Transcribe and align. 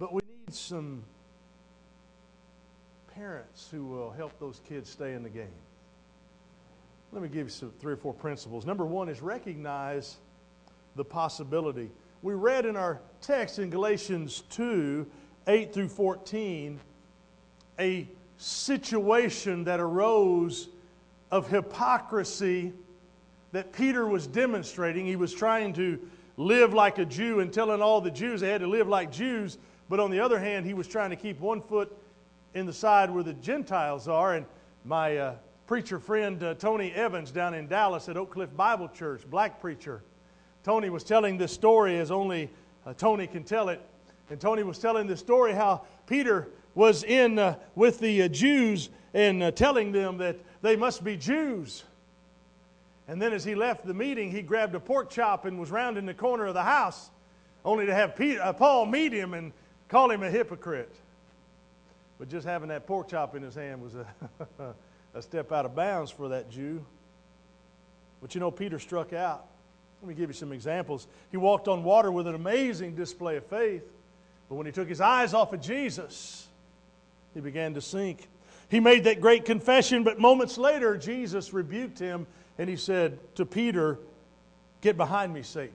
But 0.00 0.14
we 0.14 0.22
need 0.46 0.54
some 0.54 1.04
parents 3.14 3.68
who 3.70 3.84
will 3.84 4.10
help 4.10 4.32
those 4.40 4.60
kids 4.66 4.88
stay 4.88 5.12
in 5.12 5.22
the 5.22 5.28
game. 5.28 5.52
Let 7.12 7.22
me 7.22 7.28
give 7.28 7.46
you 7.46 7.50
some 7.50 7.70
three 7.78 7.92
or 7.92 7.96
four 7.98 8.14
principles. 8.14 8.64
Number 8.64 8.86
one 8.86 9.10
is 9.10 9.20
recognize 9.20 10.16
the 10.96 11.04
possibility. 11.04 11.90
We 12.22 12.32
read 12.32 12.64
in 12.64 12.76
our 12.76 12.98
text 13.20 13.58
in 13.58 13.68
Galatians 13.68 14.42
2 14.50 15.06
8 15.46 15.72
through 15.72 15.88
14 15.88 16.80
a 17.78 18.08
situation 18.38 19.64
that 19.64 19.80
arose 19.80 20.68
of 21.30 21.48
hypocrisy 21.48 22.72
that 23.52 23.72
Peter 23.72 24.06
was 24.06 24.26
demonstrating. 24.26 25.04
He 25.04 25.16
was 25.16 25.34
trying 25.34 25.74
to 25.74 25.98
live 26.36 26.72
like 26.72 26.98
a 26.98 27.04
Jew 27.04 27.40
and 27.40 27.52
telling 27.52 27.82
all 27.82 28.00
the 28.00 28.10
Jews 28.10 28.40
they 28.40 28.50
had 28.50 28.60
to 28.62 28.66
live 28.66 28.88
like 28.88 29.12
Jews, 29.12 29.58
but 29.90 29.98
on 29.98 30.12
the 30.12 30.20
other 30.20 30.38
hand, 30.38 30.64
he 30.64 30.72
was 30.72 30.86
trying 30.86 31.10
to 31.10 31.16
keep 31.16 31.40
one 31.40 31.60
foot 31.60 31.92
in 32.54 32.64
the 32.64 32.72
side 32.72 33.10
where 33.10 33.24
the 33.24 33.32
Gentiles 33.34 34.06
are. 34.06 34.36
And 34.36 34.46
my 34.84 35.18
uh, 35.18 35.34
preacher 35.66 35.98
friend 35.98 36.40
uh, 36.44 36.54
Tony 36.54 36.92
Evans 36.92 37.32
down 37.32 37.54
in 37.54 37.66
Dallas 37.66 38.08
at 38.08 38.16
Oak 38.16 38.30
Cliff 38.30 38.56
Bible 38.56 38.88
Church, 38.88 39.22
black 39.28 39.60
preacher, 39.60 40.00
Tony 40.62 40.90
was 40.90 41.02
telling 41.02 41.36
this 41.36 41.52
story 41.52 41.98
as 41.98 42.12
only 42.12 42.48
uh, 42.86 42.94
Tony 42.94 43.26
can 43.26 43.42
tell 43.42 43.68
it. 43.68 43.80
And 44.30 44.40
Tony 44.40 44.62
was 44.62 44.78
telling 44.78 45.08
this 45.08 45.18
story 45.18 45.52
how 45.52 45.82
Peter 46.06 46.46
was 46.76 47.02
in 47.02 47.36
uh, 47.40 47.56
with 47.74 47.98
the 47.98 48.22
uh, 48.22 48.28
Jews 48.28 48.90
and 49.12 49.42
uh, 49.42 49.50
telling 49.50 49.90
them 49.90 50.18
that 50.18 50.38
they 50.62 50.76
must 50.76 51.02
be 51.02 51.16
Jews. 51.16 51.82
And 53.08 53.20
then 53.20 53.32
as 53.32 53.42
he 53.42 53.56
left 53.56 53.84
the 53.84 53.94
meeting, 53.94 54.30
he 54.30 54.40
grabbed 54.40 54.76
a 54.76 54.80
pork 54.80 55.10
chop 55.10 55.46
and 55.46 55.58
was 55.58 55.72
rounding 55.72 56.06
the 56.06 56.14
corner 56.14 56.46
of 56.46 56.54
the 56.54 56.62
house, 56.62 57.10
only 57.64 57.86
to 57.86 57.94
have 57.94 58.14
Peter, 58.14 58.54
Paul 58.56 58.86
meet 58.86 59.12
him 59.12 59.34
and 59.34 59.52
call 59.90 60.10
him 60.10 60.22
a 60.22 60.30
hypocrite. 60.30 60.94
But 62.18 62.28
just 62.28 62.46
having 62.46 62.68
that 62.68 62.86
pork 62.86 63.08
chop 63.08 63.34
in 63.34 63.42
his 63.42 63.54
hand 63.54 63.82
was 63.82 63.94
a, 63.94 64.06
a 65.14 65.22
step 65.22 65.52
out 65.52 65.66
of 65.66 65.74
bounds 65.74 66.10
for 66.10 66.28
that 66.30 66.50
Jew. 66.50 66.84
But 68.22 68.34
you 68.34 68.40
know, 68.40 68.50
Peter 68.50 68.78
struck 68.78 69.12
out. 69.12 69.46
Let 70.02 70.08
me 70.08 70.14
give 70.14 70.30
you 70.30 70.34
some 70.34 70.52
examples. 70.52 71.06
He 71.30 71.36
walked 71.36 71.68
on 71.68 71.84
water 71.84 72.10
with 72.10 72.26
an 72.26 72.34
amazing 72.34 72.94
display 72.94 73.36
of 73.36 73.44
faith, 73.46 73.82
but 74.48 74.54
when 74.54 74.66
he 74.66 74.72
took 74.72 74.88
his 74.88 75.00
eyes 75.00 75.34
off 75.34 75.52
of 75.52 75.60
Jesus, 75.60 76.46
he 77.34 77.40
began 77.40 77.74
to 77.74 77.80
sink. 77.80 78.28
He 78.70 78.80
made 78.80 79.04
that 79.04 79.20
great 79.20 79.44
confession, 79.44 80.04
but 80.04 80.18
moments 80.18 80.56
later, 80.56 80.96
Jesus 80.96 81.52
rebuked 81.52 81.98
him 81.98 82.26
and 82.58 82.68
he 82.68 82.76
said 82.76 83.18
to 83.36 83.44
Peter, 83.44 83.98
Get 84.80 84.96
behind 84.96 85.34
me, 85.34 85.42
Satan. 85.42 85.74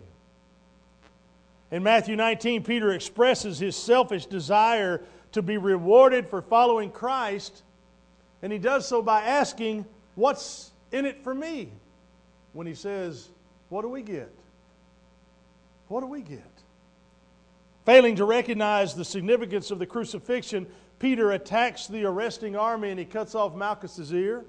In 1.76 1.84
Matthew 1.84 2.16
19, 2.16 2.64
Peter 2.64 2.94
expresses 2.94 3.60
his 3.60 3.76
selfish 3.76 4.28
desire 4.28 5.02
to 5.34 5.42
be 5.42 5.58
rewarded 5.58 6.30
for 6.30 6.42
following 6.42 6.90
Christ, 6.90 7.64
and 8.42 8.54
he 8.54 8.58
does 8.58 8.88
so 8.88 9.02
by 9.02 9.24
asking, 9.24 9.84
What's 10.16 10.72
in 10.94 11.06
it 11.06 11.22
for 11.22 11.36
me? 11.36 11.70
When 12.54 12.66
he 12.66 12.76
says, 12.76 13.28
What 13.68 13.82
do 13.82 13.90
we 13.90 14.04
get? 14.04 14.32
What 15.90 16.00
do 16.00 16.06
we 16.06 16.22
get? 16.22 16.50
Failing 17.86 18.16
to 18.16 18.24
recognize 18.24 18.96
the 18.96 19.04
significance 19.04 19.70
of 19.70 19.78
the 19.78 19.86
crucifixion, 19.86 20.68
Peter 21.00 21.34
attacks 21.34 21.88
the 21.88 22.06
arresting 22.06 22.56
army 22.56 22.92
and 22.92 23.00
he 23.00 23.04
cuts 23.04 23.36
off 23.36 23.54
Malchus's 23.54 24.14
ear. 24.14 24.46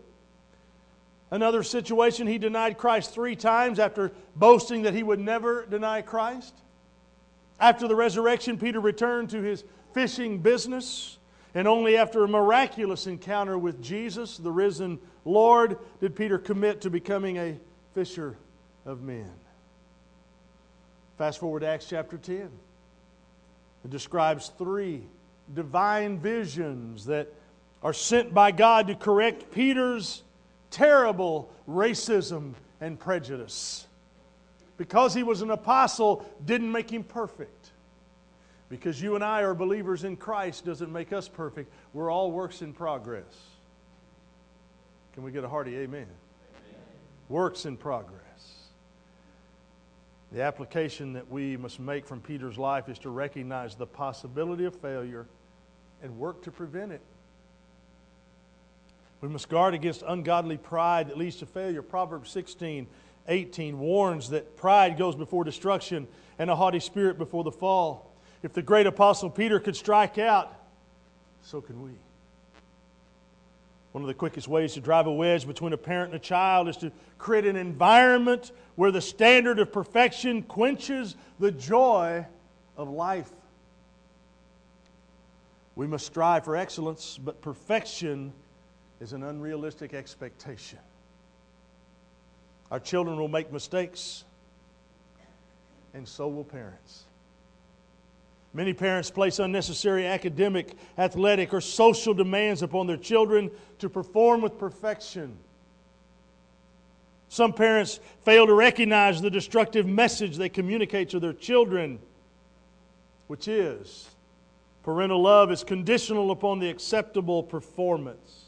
Another 1.32 1.64
situation, 1.64 2.28
he 2.28 2.38
denied 2.38 2.78
Christ 2.78 3.12
three 3.12 3.34
times 3.34 3.80
after 3.80 4.12
boasting 4.36 4.82
that 4.82 4.94
he 4.94 5.02
would 5.02 5.18
never 5.18 5.66
deny 5.66 6.02
Christ. 6.02 6.54
After 7.58 7.88
the 7.88 7.96
resurrection, 7.96 8.58
Peter 8.58 8.80
returned 8.80 9.30
to 9.30 9.42
his 9.42 9.64
fishing 9.94 10.38
business, 10.38 11.18
and 11.54 11.66
only 11.66 11.96
after 11.96 12.22
a 12.24 12.28
miraculous 12.28 13.06
encounter 13.06 13.56
with 13.56 13.82
Jesus, 13.82 14.36
the 14.36 14.52
risen 14.52 14.98
Lord, 15.24 15.78
did 16.00 16.14
Peter 16.14 16.38
commit 16.38 16.82
to 16.82 16.90
becoming 16.90 17.38
a 17.38 17.56
fisher 17.94 18.36
of 18.84 19.02
men. 19.02 19.30
Fast 21.16 21.40
forward 21.40 21.60
to 21.60 21.66
Acts 21.66 21.88
chapter 21.88 22.18
10. 22.18 22.50
It 23.84 23.90
describes 23.90 24.52
three 24.58 25.02
divine 25.54 26.18
visions 26.18 27.06
that 27.06 27.32
are 27.82 27.92
sent 27.92 28.34
by 28.34 28.50
God 28.50 28.88
to 28.88 28.94
correct 28.94 29.50
Peter's 29.50 30.22
terrible 30.70 31.50
racism 31.68 32.52
and 32.80 32.98
prejudice. 32.98 33.86
Because 34.76 35.14
he 35.14 35.22
was 35.22 35.42
an 35.42 35.50
apostle 35.50 36.24
didn't 36.44 36.70
make 36.70 36.90
him 36.90 37.02
perfect. 37.02 37.70
Because 38.68 39.00
you 39.00 39.14
and 39.14 39.24
I 39.24 39.42
are 39.42 39.54
believers 39.54 40.04
in 40.04 40.16
Christ 40.16 40.64
doesn't 40.64 40.92
make 40.92 41.12
us 41.12 41.28
perfect. 41.28 41.72
We're 41.92 42.10
all 42.10 42.30
works 42.32 42.62
in 42.62 42.72
progress. 42.72 43.24
Can 45.14 45.22
we 45.22 45.30
get 45.30 45.44
a 45.44 45.48
hearty 45.48 45.76
amen? 45.76 46.02
amen. 46.02 46.06
Works 47.28 47.64
in 47.64 47.76
progress. 47.76 48.20
The 50.32 50.42
application 50.42 51.12
that 51.12 51.30
we 51.30 51.56
must 51.56 51.78
make 51.78 52.06
from 52.06 52.20
Peter's 52.20 52.58
life 52.58 52.88
is 52.88 52.98
to 53.00 53.10
recognize 53.10 53.76
the 53.76 53.86
possibility 53.86 54.64
of 54.64 54.74
failure 54.74 55.26
and 56.02 56.18
work 56.18 56.42
to 56.42 56.50
prevent 56.50 56.92
it. 56.92 57.00
We 59.20 59.28
must 59.28 59.48
guard 59.48 59.74
against 59.74 60.02
ungodly 60.06 60.58
pride 60.58 61.08
that 61.08 61.16
leads 61.16 61.36
to 61.36 61.46
failure. 61.46 61.80
Proverbs 61.80 62.30
16, 62.30 62.86
18 63.28 63.78
warns 63.78 64.30
that 64.30 64.56
pride 64.56 64.96
goes 64.96 65.14
before 65.14 65.44
destruction 65.44 66.06
and 66.38 66.50
a 66.50 66.56
haughty 66.56 66.80
spirit 66.80 67.18
before 67.18 67.44
the 67.44 67.52
fall. 67.52 68.12
If 68.42 68.52
the 68.52 68.62
great 68.62 68.86
apostle 68.86 69.30
Peter 69.30 69.58
could 69.58 69.76
strike 69.76 70.18
out, 70.18 70.52
so 71.42 71.60
can 71.60 71.82
we. 71.82 71.90
One 73.92 74.02
of 74.02 74.08
the 74.08 74.14
quickest 74.14 74.46
ways 74.46 74.74
to 74.74 74.80
drive 74.80 75.06
a 75.06 75.12
wedge 75.12 75.46
between 75.46 75.72
a 75.72 75.78
parent 75.78 76.12
and 76.12 76.20
a 76.20 76.24
child 76.24 76.68
is 76.68 76.76
to 76.78 76.92
create 77.16 77.46
an 77.46 77.56
environment 77.56 78.52
where 78.74 78.90
the 78.90 79.00
standard 79.00 79.58
of 79.58 79.72
perfection 79.72 80.42
quenches 80.42 81.16
the 81.38 81.50
joy 81.50 82.26
of 82.76 82.90
life. 82.90 83.30
We 85.76 85.86
must 85.86 86.06
strive 86.06 86.44
for 86.44 86.56
excellence, 86.56 87.18
but 87.18 87.40
perfection 87.40 88.32
is 89.00 89.12
an 89.12 89.22
unrealistic 89.22 89.94
expectation. 89.94 90.78
Our 92.70 92.80
children 92.80 93.18
will 93.18 93.28
make 93.28 93.52
mistakes, 93.52 94.24
and 95.94 96.06
so 96.06 96.28
will 96.28 96.44
parents. 96.44 97.04
Many 98.52 98.72
parents 98.72 99.10
place 99.10 99.38
unnecessary 99.38 100.06
academic, 100.06 100.72
athletic, 100.96 101.52
or 101.52 101.60
social 101.60 102.14
demands 102.14 102.62
upon 102.62 102.86
their 102.86 102.96
children 102.96 103.50
to 103.80 103.88
perform 103.90 104.40
with 104.40 104.58
perfection. 104.58 105.36
Some 107.28 107.52
parents 107.52 108.00
fail 108.24 108.46
to 108.46 108.54
recognize 108.54 109.20
the 109.20 109.30
destructive 109.30 109.86
message 109.86 110.36
they 110.36 110.48
communicate 110.48 111.10
to 111.10 111.20
their 111.20 111.34
children, 111.34 111.98
which 113.26 113.46
is 113.46 114.08
parental 114.82 115.20
love 115.20 115.50
is 115.50 115.62
conditional 115.62 116.30
upon 116.30 116.60
the 116.60 116.70
acceptable 116.70 117.42
performance. 117.42 118.45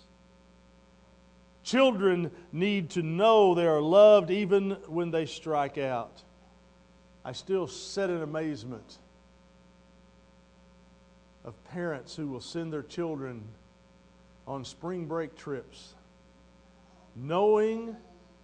Children 1.69 2.31
need 2.51 2.89
to 2.91 3.03
know 3.03 3.55
they 3.55 3.67
are 3.67 3.83
loved 3.83 4.31
even 4.31 4.71
when 4.87 5.11
they 5.11 5.27
strike 5.27 5.77
out. 5.77 6.23
I 7.27 7.33
still 7.33 7.67
sit 7.67 8.09
in 8.09 8.23
amazement 8.23 8.97
of 11.45 11.63
parents 11.65 12.17
who 12.17 12.29
will 12.29 12.41
send 12.41 12.73
their 12.73 12.83
children 12.83 13.43
on 14.47 14.65
spring 14.65 15.05
break 15.05 15.37
trips 15.37 15.93
knowing 17.15 17.95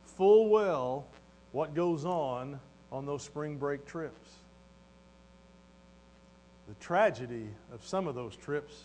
full 0.03 0.51
well 0.51 1.07
what 1.53 1.73
goes 1.73 2.05
on 2.05 2.61
on 2.93 3.07
those 3.07 3.23
spring 3.23 3.57
break 3.57 3.87
trips. 3.87 4.33
The 6.69 6.75
tragedy 6.75 7.49
of 7.73 7.87
some 7.87 8.07
of 8.07 8.15
those 8.15 8.37
trips 8.37 8.85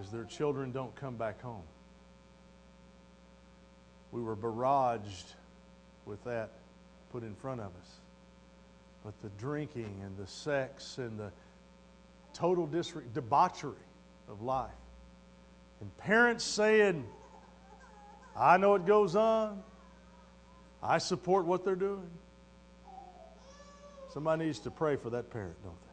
is 0.00 0.08
their 0.10 0.24
children 0.24 0.72
don't 0.72 0.94
come 0.96 1.16
back 1.16 1.42
home 1.42 1.64
we 4.14 4.22
were 4.22 4.36
barraged 4.36 5.34
with 6.06 6.22
that 6.22 6.50
put 7.10 7.24
in 7.24 7.34
front 7.34 7.60
of 7.60 7.66
us. 7.66 7.90
But 9.04 9.20
the 9.22 9.28
drinking 9.40 10.00
and 10.04 10.16
the 10.16 10.26
sex 10.26 10.98
and 10.98 11.18
the 11.18 11.32
total 12.32 12.68
disre- 12.68 13.02
debauchery 13.12 13.74
of 14.28 14.40
life. 14.40 14.70
And 15.80 15.94
parents 15.98 16.44
saying, 16.44 17.04
I 18.36 18.56
know 18.56 18.76
it 18.76 18.86
goes 18.86 19.16
on. 19.16 19.60
I 20.80 20.98
support 20.98 21.44
what 21.44 21.64
they're 21.64 21.74
doing. 21.74 22.08
Somebody 24.12 24.44
needs 24.44 24.60
to 24.60 24.70
pray 24.70 24.94
for 24.94 25.10
that 25.10 25.28
parent, 25.30 25.56
don't 25.64 25.74
they? 25.74 25.90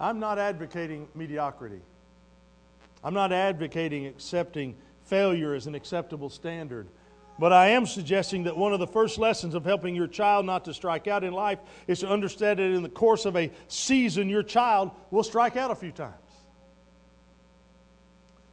I'm 0.00 0.18
not 0.18 0.38
advocating 0.38 1.06
mediocrity. 1.14 1.82
I'm 3.04 3.12
not 3.12 3.30
advocating 3.30 4.06
accepting 4.06 4.74
failure 5.04 5.54
is 5.54 5.66
an 5.66 5.74
acceptable 5.74 6.30
standard. 6.30 6.88
But 7.38 7.52
I 7.52 7.68
am 7.68 7.86
suggesting 7.86 8.44
that 8.44 8.56
one 8.56 8.72
of 8.72 8.78
the 8.78 8.86
first 8.86 9.18
lessons 9.18 9.54
of 9.54 9.64
helping 9.64 9.94
your 9.94 10.06
child 10.06 10.46
not 10.46 10.64
to 10.66 10.74
strike 10.74 11.08
out 11.08 11.24
in 11.24 11.32
life 11.32 11.58
is 11.86 12.00
to 12.00 12.08
understand 12.08 12.58
that 12.58 12.64
in 12.64 12.82
the 12.82 12.88
course 12.88 13.24
of 13.24 13.36
a 13.36 13.50
season, 13.68 14.28
your 14.28 14.42
child 14.42 14.90
will 15.10 15.24
strike 15.24 15.56
out 15.56 15.70
a 15.70 15.74
few 15.74 15.92
times. 15.92 16.14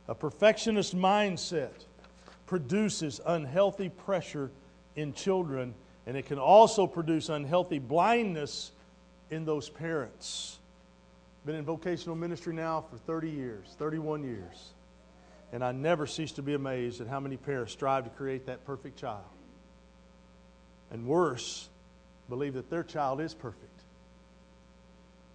A 0.08 0.16
perfectionist 0.16 0.98
mindset 0.98 1.86
produces 2.48 3.22
unhealthy 3.26 3.90
pressure 3.90 4.50
in 4.96 5.14
children, 5.14 5.76
and 6.08 6.18
it 6.18 6.26
can 6.26 6.40
also 6.40 6.88
produce 6.88 7.30
unhealthy 7.30 7.78
blindness 7.78 8.72
in 9.30 9.46
those 9.46 9.70
parents. 9.70 10.58
Been 11.46 11.56
in 11.56 11.66
vocational 11.66 12.16
ministry 12.16 12.54
now 12.56 12.84
for 12.90 12.98
30 12.98 13.30
years, 13.30 13.76
31 13.78 14.24
years. 14.24 14.74
And 15.52 15.64
I 15.64 15.72
never 15.72 16.06
cease 16.06 16.32
to 16.34 16.42
be 16.42 16.54
amazed 16.54 17.02
at 17.02 17.08
how 17.08 17.20
many 17.20 17.38
parents 17.38 17.74
strive 17.74 18.04
to 18.04 18.10
create 18.12 18.46
that 18.46 18.66
perfect 18.66 18.98
child. 18.98 19.24
And 20.92 21.08
worse, 21.08 21.70
believe 22.30 22.54
that 22.54 22.70
their 22.70 22.84
child 22.84 23.20
is 23.20 23.34
perfect. 23.34 23.66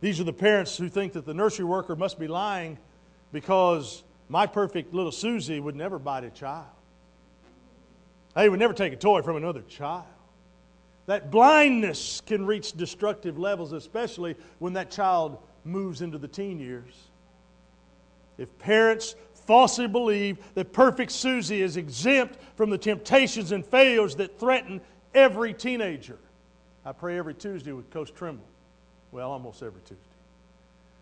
These 0.00 0.20
are 0.20 0.24
the 0.24 0.32
parents 0.32 0.76
who 0.76 0.88
think 0.88 1.14
that 1.14 1.24
the 1.24 1.34
nursery 1.34 1.64
worker 1.64 1.96
must 1.96 2.18
be 2.18 2.28
lying 2.28 2.78
because 3.32 4.04
my 4.28 4.46
perfect 4.46 4.94
little 4.94 5.12
Susie 5.12 5.60
would 5.60 5.76
never 5.76 5.98
bite 5.98 6.24
a 6.24 6.30
child. 6.30 6.66
They 8.34 8.48
would 8.48 8.58
never 8.58 8.74
take 8.74 8.92
a 8.92 8.96
toy 8.96 9.22
from 9.22 9.36
another 9.36 9.62
child. 9.62 10.04
That 11.06 11.30
blindness 11.30 12.20
can 12.24 12.46
reach 12.46 12.72
destructive 12.72 13.38
levels, 13.38 13.72
especially 13.72 14.36
when 14.58 14.72
that 14.74 14.90
child 14.90 15.38
moves 15.64 16.02
into 16.02 16.18
the 16.18 16.28
teen 16.28 16.58
years. 16.58 16.94
If 18.38 18.56
parents 18.58 19.14
falsely 19.46 19.86
believe 19.86 20.38
that 20.54 20.72
perfect 20.72 21.12
Susie 21.12 21.62
is 21.62 21.76
exempt 21.76 22.38
from 22.56 22.70
the 22.70 22.78
temptations 22.78 23.52
and 23.52 23.64
failures 23.64 24.16
that 24.16 24.38
threaten 24.38 24.80
every 25.14 25.52
teenager. 25.52 26.18
I 26.84 26.92
pray 26.92 27.18
every 27.18 27.34
Tuesday 27.34 27.72
with 27.72 27.90
Coach 27.90 28.12
Trimble. 28.14 28.46
Well, 29.12 29.30
almost 29.30 29.62
every 29.62 29.80
Tuesday. 29.82 29.98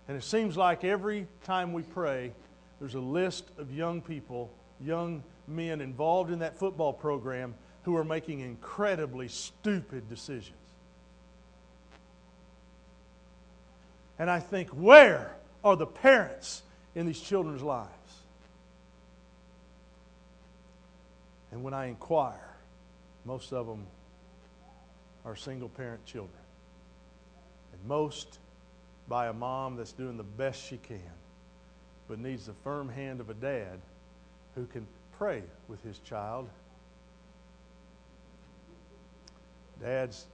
And 0.08 0.16
it 0.16 0.22
seems 0.22 0.56
like 0.56 0.84
every 0.84 1.26
time 1.44 1.72
we 1.72 1.82
pray, 1.82 2.32
there's 2.78 2.94
a 2.94 3.00
list 3.00 3.44
of 3.58 3.72
young 3.72 4.00
people, 4.00 4.50
young 4.80 5.22
men 5.46 5.80
involved 5.80 6.30
in 6.30 6.40
that 6.40 6.58
football 6.58 6.92
program 6.92 7.54
who 7.84 7.96
are 7.96 8.04
making 8.04 8.40
incredibly 8.40 9.28
stupid 9.28 10.08
decisions. 10.08 10.56
And 14.18 14.30
I 14.30 14.40
think, 14.40 14.68
where 14.70 15.34
are 15.64 15.74
the 15.74 15.86
parents 15.86 16.62
in 16.94 17.06
these 17.06 17.20
children's 17.20 17.62
lives? 17.62 17.88
And 21.52 21.62
when 21.62 21.74
I 21.74 21.86
inquire, 21.86 22.56
most 23.24 23.52
of 23.52 23.66
them 23.66 23.86
are 25.24 25.36
single 25.36 25.68
parent 25.68 26.04
children. 26.06 26.40
And 27.72 27.88
most 27.88 28.38
by 29.06 29.26
a 29.26 29.32
mom 29.32 29.76
that's 29.76 29.92
doing 29.92 30.16
the 30.16 30.22
best 30.22 30.66
she 30.66 30.78
can, 30.78 31.12
but 32.08 32.18
needs 32.18 32.46
the 32.46 32.54
firm 32.64 32.88
hand 32.88 33.20
of 33.20 33.28
a 33.28 33.34
dad 33.34 33.78
who 34.54 34.66
can 34.66 34.86
pray 35.18 35.42
with 35.68 35.82
his 35.82 35.98
child. 35.98 36.48
Dads, 39.80 40.26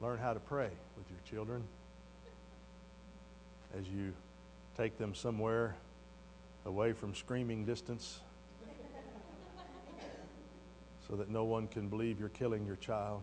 learn 0.00 0.18
how 0.18 0.32
to 0.32 0.40
pray 0.40 0.70
with 0.96 1.06
your 1.10 1.20
children 1.28 1.62
as 3.78 3.86
you 3.88 4.12
take 4.76 4.96
them 4.98 5.14
somewhere 5.14 5.76
away 6.64 6.92
from 6.92 7.14
screaming 7.14 7.64
distance 7.64 8.20
so 11.12 11.16
that 11.16 11.28
no 11.28 11.44
one 11.44 11.68
can 11.68 11.88
believe 11.88 12.18
you're 12.18 12.30
killing 12.30 12.64
your 12.64 12.76
child 12.76 13.20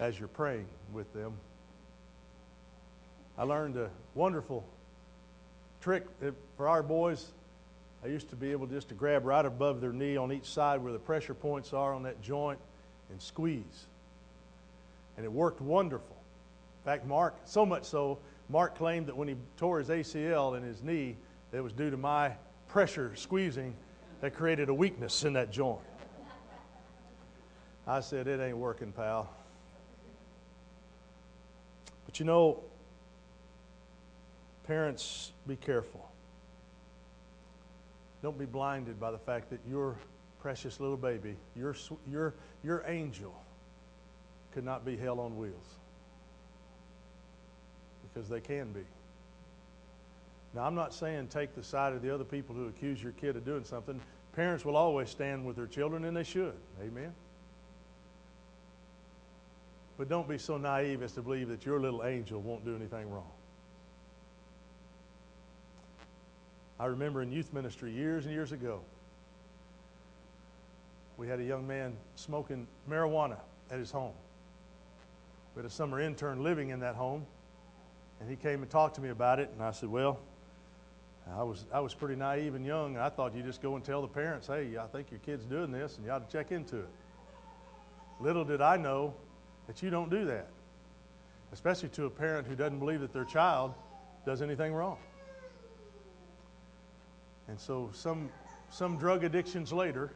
as 0.00 0.18
you're 0.18 0.28
praying 0.28 0.64
with 0.94 1.12
them. 1.12 1.34
I 3.36 3.42
learned 3.42 3.76
a 3.76 3.90
wonderful 4.14 4.64
trick 5.82 6.06
for 6.56 6.66
our 6.66 6.82
boys. 6.82 7.26
I 8.02 8.06
used 8.06 8.30
to 8.30 8.36
be 8.36 8.50
able 8.52 8.66
just 8.66 8.88
to 8.88 8.94
grab 8.94 9.26
right 9.26 9.44
above 9.44 9.82
their 9.82 9.92
knee 9.92 10.16
on 10.16 10.32
each 10.32 10.46
side 10.46 10.82
where 10.82 10.94
the 10.94 10.98
pressure 10.98 11.34
points 11.34 11.74
are 11.74 11.92
on 11.92 12.04
that 12.04 12.22
joint 12.22 12.58
and 13.10 13.20
squeeze. 13.20 13.84
And 15.18 15.26
it 15.26 15.30
worked 15.30 15.60
wonderful. 15.60 16.16
In 16.82 16.90
fact, 16.90 17.04
Mark, 17.04 17.36
so 17.44 17.66
much 17.66 17.84
so, 17.84 18.20
Mark 18.48 18.74
claimed 18.74 19.08
that 19.08 19.16
when 19.18 19.28
he 19.28 19.36
tore 19.58 19.80
his 19.80 19.90
ACL 19.90 20.56
in 20.56 20.62
his 20.62 20.82
knee, 20.82 21.14
it 21.52 21.60
was 21.60 21.74
due 21.74 21.90
to 21.90 21.98
my 21.98 22.32
pressure 22.68 23.14
squeezing 23.16 23.74
that 24.22 24.34
created 24.34 24.70
a 24.70 24.74
weakness 24.74 25.24
in 25.24 25.34
that 25.34 25.50
joint. 25.50 25.82
I 27.88 28.00
said, 28.00 28.28
It 28.28 28.38
ain't 28.38 28.58
working, 28.58 28.92
pal. 28.92 29.30
But 32.04 32.20
you 32.20 32.26
know, 32.26 32.62
parents, 34.66 35.32
be 35.46 35.56
careful. 35.56 36.06
Don't 38.22 38.38
be 38.38 38.44
blinded 38.44 39.00
by 39.00 39.10
the 39.10 39.18
fact 39.18 39.48
that 39.50 39.60
your 39.68 39.96
precious 40.40 40.80
little 40.80 40.96
baby, 40.96 41.36
your, 41.56 41.74
your, 42.10 42.34
your 42.62 42.84
angel, 42.86 43.34
could 44.52 44.64
not 44.64 44.84
be 44.84 44.96
hell 44.96 45.20
on 45.20 45.36
wheels. 45.36 45.76
Because 48.02 48.28
they 48.28 48.40
can 48.40 48.72
be. 48.72 48.84
Now, 50.54 50.62
I'm 50.62 50.74
not 50.74 50.92
saying 50.92 51.28
take 51.28 51.54
the 51.54 51.62
side 51.62 51.92
of 51.92 52.02
the 52.02 52.12
other 52.12 52.24
people 52.24 52.54
who 52.54 52.68
accuse 52.68 53.02
your 53.02 53.12
kid 53.12 53.36
of 53.36 53.44
doing 53.44 53.64
something. 53.64 54.00
Parents 54.34 54.64
will 54.64 54.76
always 54.76 55.08
stand 55.08 55.44
with 55.44 55.56
their 55.56 55.66
children, 55.66 56.04
and 56.04 56.16
they 56.16 56.24
should. 56.24 56.54
Amen. 56.82 57.12
But 59.98 60.08
don't 60.08 60.28
be 60.28 60.38
so 60.38 60.56
naive 60.56 61.02
as 61.02 61.12
to 61.12 61.22
believe 61.22 61.48
that 61.48 61.66
your 61.66 61.80
little 61.80 62.04
angel 62.04 62.40
won't 62.40 62.64
do 62.64 62.76
anything 62.76 63.10
wrong. 63.10 63.30
I 66.78 66.86
remember 66.86 67.20
in 67.20 67.32
youth 67.32 67.52
ministry 67.52 67.90
years 67.90 68.24
and 68.24 68.32
years 68.32 68.52
ago, 68.52 68.80
we 71.16 71.26
had 71.26 71.40
a 71.40 71.44
young 71.44 71.66
man 71.66 71.96
smoking 72.14 72.68
marijuana 72.88 73.38
at 73.72 73.80
his 73.80 73.90
home. 73.90 74.12
We 75.56 75.62
had 75.62 75.66
a 75.66 75.74
summer 75.74 76.00
intern 76.00 76.44
living 76.44 76.70
in 76.70 76.78
that 76.78 76.94
home, 76.94 77.26
and 78.20 78.30
he 78.30 78.36
came 78.36 78.62
and 78.62 78.70
talked 78.70 78.94
to 78.94 79.00
me 79.00 79.08
about 79.08 79.40
it, 79.40 79.50
and 79.52 79.60
I 79.60 79.72
said, 79.72 79.88
Well, 79.88 80.20
I 81.36 81.42
was, 81.42 81.66
I 81.74 81.80
was 81.80 81.92
pretty 81.92 82.14
naive 82.14 82.54
and 82.54 82.64
young, 82.64 82.94
and 82.94 83.02
I 83.02 83.08
thought 83.08 83.34
you 83.34 83.42
just 83.42 83.60
go 83.60 83.74
and 83.74 83.84
tell 83.84 84.00
the 84.00 84.08
parents, 84.08 84.46
hey, 84.46 84.76
I 84.80 84.86
think 84.86 85.10
your 85.10 85.20
kid's 85.20 85.44
doing 85.44 85.72
this, 85.72 85.96
and 85.96 86.06
you 86.06 86.12
ought 86.12 86.26
to 86.26 86.32
check 86.32 86.52
into 86.52 86.76
it. 86.76 86.88
Little 88.20 88.44
did 88.44 88.60
I 88.60 88.76
know 88.76 89.14
that 89.68 89.82
you 89.82 89.90
don't 89.90 90.10
do 90.10 90.24
that, 90.24 90.48
especially 91.52 91.90
to 91.90 92.06
a 92.06 92.10
parent 92.10 92.48
who 92.48 92.56
doesn't 92.56 92.80
believe 92.80 93.00
that 93.00 93.12
their 93.12 93.24
child 93.24 93.72
does 94.26 94.42
anything 94.42 94.74
wrong. 94.74 94.98
And 97.46 97.60
so, 97.60 97.90
some, 97.92 98.30
some 98.70 98.98
drug 98.98 99.22
addictions 99.22 99.72
later, 99.72 100.10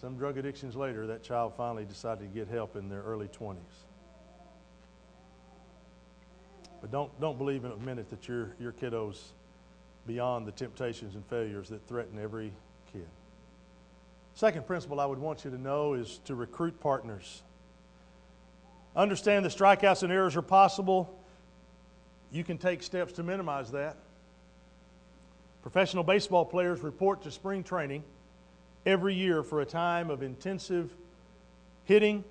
some 0.00 0.16
drug 0.16 0.38
addictions 0.38 0.74
later, 0.74 1.06
that 1.08 1.22
child 1.22 1.52
finally 1.56 1.84
decided 1.84 2.20
to 2.20 2.38
get 2.38 2.48
help 2.48 2.76
in 2.76 2.88
their 2.88 3.02
early 3.02 3.28
20s. 3.28 3.58
But 6.80 6.90
don't, 6.90 7.20
don't 7.20 7.36
believe 7.36 7.64
in 7.64 7.72
a 7.72 7.76
minute 7.76 8.08
that 8.10 8.26
your, 8.26 8.54
your 8.58 8.72
kiddo's 8.72 9.32
beyond 10.06 10.46
the 10.46 10.52
temptations 10.52 11.14
and 11.14 11.24
failures 11.26 11.68
that 11.68 11.86
threaten 11.86 12.18
every. 12.18 12.52
Second 14.40 14.66
principle 14.66 15.00
I 15.00 15.04
would 15.04 15.18
want 15.18 15.44
you 15.44 15.50
to 15.50 15.60
know 15.60 15.92
is 15.92 16.18
to 16.24 16.34
recruit 16.34 16.80
partners. 16.80 17.42
Understand 18.96 19.44
that 19.44 19.52
strikeouts 19.52 20.02
and 20.02 20.10
errors 20.10 20.34
are 20.34 20.40
possible. 20.40 21.14
You 22.32 22.42
can 22.42 22.56
take 22.56 22.82
steps 22.82 23.12
to 23.12 23.22
minimize 23.22 23.70
that. 23.72 23.98
Professional 25.60 26.04
baseball 26.04 26.46
players 26.46 26.80
report 26.80 27.20
to 27.24 27.30
spring 27.30 27.62
training 27.62 28.02
every 28.86 29.12
year 29.12 29.42
for 29.42 29.60
a 29.60 29.66
time 29.66 30.08
of 30.08 30.22
intensive 30.22 30.90
hitting 31.84 32.24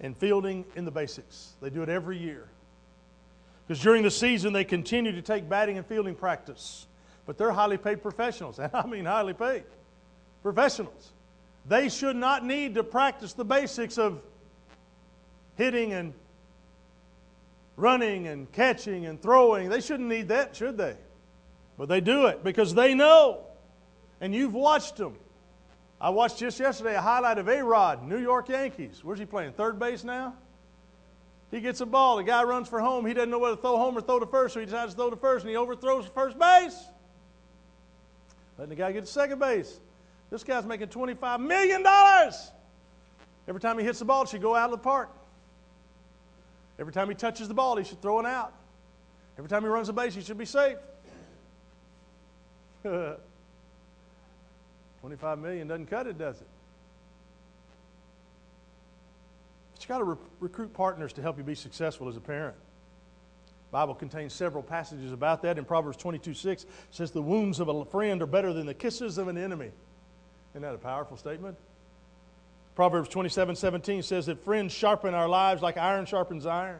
and 0.00 0.16
fielding 0.16 0.64
in 0.76 0.86
the 0.86 0.90
basics. 0.90 1.52
They 1.60 1.68
do 1.68 1.82
it 1.82 1.90
every 1.90 2.16
year. 2.16 2.48
Because 3.66 3.82
during 3.82 4.02
the 4.02 4.10
season, 4.10 4.54
they 4.54 4.64
continue 4.64 5.12
to 5.12 5.20
take 5.20 5.46
batting 5.46 5.76
and 5.76 5.84
fielding 5.84 6.14
practice. 6.14 6.86
But 7.26 7.36
they're 7.36 7.52
highly 7.52 7.76
paid 7.76 8.00
professionals. 8.00 8.58
And 8.58 8.70
I 8.74 8.86
mean 8.86 9.04
highly 9.04 9.34
paid 9.34 9.64
professionals. 10.42 11.12
They 11.68 11.90
should 11.90 12.16
not 12.16 12.44
need 12.44 12.74
to 12.74 12.84
practice 12.84 13.34
the 13.34 13.44
basics 13.44 13.98
of 13.98 14.22
hitting 15.56 15.92
and 15.92 16.14
running 17.76 18.26
and 18.26 18.50
catching 18.52 19.06
and 19.06 19.20
throwing. 19.20 19.68
They 19.68 19.80
shouldn't 19.80 20.08
need 20.08 20.28
that, 20.28 20.56
should 20.56 20.78
they? 20.78 20.96
But 21.76 21.88
they 21.88 22.00
do 22.00 22.26
it 22.26 22.42
because 22.42 22.74
they 22.74 22.94
know. 22.94 23.42
And 24.20 24.34
you've 24.34 24.54
watched 24.54 24.96
them. 24.96 25.16
I 26.00 26.10
watched 26.10 26.38
just 26.38 26.58
yesterday 26.58 26.94
a 26.94 27.00
highlight 27.00 27.38
of 27.38 27.48
A 27.48 27.62
Rod, 27.62 28.02
New 28.02 28.18
York 28.18 28.48
Yankees. 28.48 29.00
Where's 29.02 29.18
he 29.18 29.26
playing? 29.26 29.52
Third 29.52 29.78
base 29.78 30.04
now? 30.04 30.34
He 31.50 31.60
gets 31.60 31.80
a 31.80 31.86
ball. 31.86 32.16
The 32.16 32.24
guy 32.24 32.42
runs 32.44 32.68
for 32.68 32.80
home. 32.80 33.04
He 33.04 33.14
doesn't 33.14 33.30
know 33.30 33.38
whether 33.38 33.56
to 33.56 33.62
throw 33.62 33.76
home 33.76 33.96
or 33.96 34.00
throw 34.00 34.18
to 34.18 34.26
first, 34.26 34.54
so 34.54 34.60
he 34.60 34.66
decides 34.66 34.92
to 34.92 34.96
throw 34.96 35.10
to 35.10 35.16
first, 35.16 35.44
and 35.44 35.50
he 35.50 35.56
overthrows 35.56 36.04
the 36.04 36.10
first 36.10 36.38
base. 36.38 36.78
Letting 38.56 38.70
the 38.70 38.76
guy 38.76 38.92
get 38.92 39.06
to 39.06 39.10
second 39.10 39.38
base. 39.38 39.80
This 40.30 40.44
guy's 40.44 40.66
making 40.66 40.88
$25 40.88 41.40
million. 41.40 41.84
Every 43.46 43.60
time 43.60 43.78
he 43.78 43.84
hits 43.84 43.98
the 43.98 44.04
ball, 44.04 44.24
it 44.24 44.28
should 44.28 44.42
go 44.42 44.54
out 44.54 44.66
of 44.66 44.72
the 44.72 44.78
park. 44.78 45.10
Every 46.78 46.92
time 46.92 47.08
he 47.08 47.14
touches 47.14 47.48
the 47.48 47.54
ball, 47.54 47.76
he 47.76 47.84
should 47.84 48.02
throw 48.02 48.20
it 48.20 48.26
out. 48.26 48.52
Every 49.38 49.48
time 49.48 49.62
he 49.62 49.68
runs 49.68 49.88
a 49.88 49.92
base, 49.92 50.14
he 50.14 50.20
should 50.20 50.38
be 50.38 50.44
safe. 50.44 50.76
25 55.00 55.38
million 55.38 55.66
doesn't 55.68 55.86
cut 55.86 56.06
it, 56.06 56.18
does 56.18 56.40
it? 56.40 56.46
But 59.72 59.82
you 59.82 59.88
got 59.88 59.98
to 59.98 60.04
re- 60.04 60.16
recruit 60.40 60.72
partners 60.72 61.12
to 61.14 61.22
help 61.22 61.38
you 61.38 61.44
be 61.44 61.54
successful 61.54 62.08
as 62.08 62.16
a 62.16 62.20
parent. 62.20 62.56
The 63.70 63.72
Bible 63.72 63.94
contains 63.94 64.32
several 64.34 64.62
passages 64.62 65.12
about 65.12 65.42
that. 65.42 65.58
In 65.58 65.64
Proverbs 65.64 65.96
22 65.98 66.34
6 66.34 66.66
says, 66.90 67.10
The 67.10 67.22
wounds 67.22 67.60
of 67.60 67.68
a 67.68 67.84
friend 67.84 68.22
are 68.22 68.26
better 68.26 68.52
than 68.52 68.66
the 68.66 68.74
kisses 68.74 69.18
of 69.18 69.28
an 69.28 69.38
enemy. 69.38 69.70
Isn't 70.52 70.62
that 70.62 70.74
a 70.74 70.78
powerful 70.78 71.16
statement? 71.16 71.56
Proverbs 72.74 73.08
27 73.08 73.56
17 73.56 74.02
says 74.02 74.26
that 74.26 74.44
friends 74.44 74.72
sharpen 74.72 75.14
our 75.14 75.28
lives 75.28 75.62
like 75.62 75.76
iron 75.76 76.06
sharpens 76.06 76.46
iron. 76.46 76.78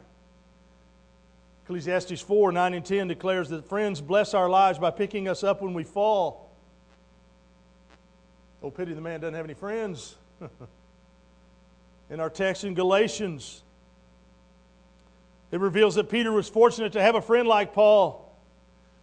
Ecclesiastes 1.65 2.21
4 2.21 2.53
9 2.53 2.75
and 2.75 2.85
10 2.85 3.09
declares 3.09 3.49
that 3.51 3.69
friends 3.69 4.01
bless 4.01 4.33
our 4.33 4.49
lives 4.49 4.79
by 4.79 4.91
picking 4.91 5.29
us 5.29 5.45
up 5.45 5.61
when 5.61 5.75
we 5.75 5.85
fall. 5.85 6.51
Oh, 8.63 8.71
pity 8.71 8.95
the 8.95 9.01
man 9.01 9.21
doesn't 9.21 9.35
have 9.35 9.45
any 9.45 9.55
friends. 9.55 10.17
in 12.11 12.21
our 12.21 12.31
text 12.31 12.65
in 12.65 12.75
Galatians, 12.75 13.63
it 15.51 15.61
reveals 15.61 15.95
that 15.97 16.09
Peter 16.09 16.33
was 16.33 16.49
fortunate 16.49 16.93
to 16.93 17.03
have 17.03 17.15
a 17.15 17.23
friend 17.23 17.47
like 17.47 17.73
Paul. 17.73 18.35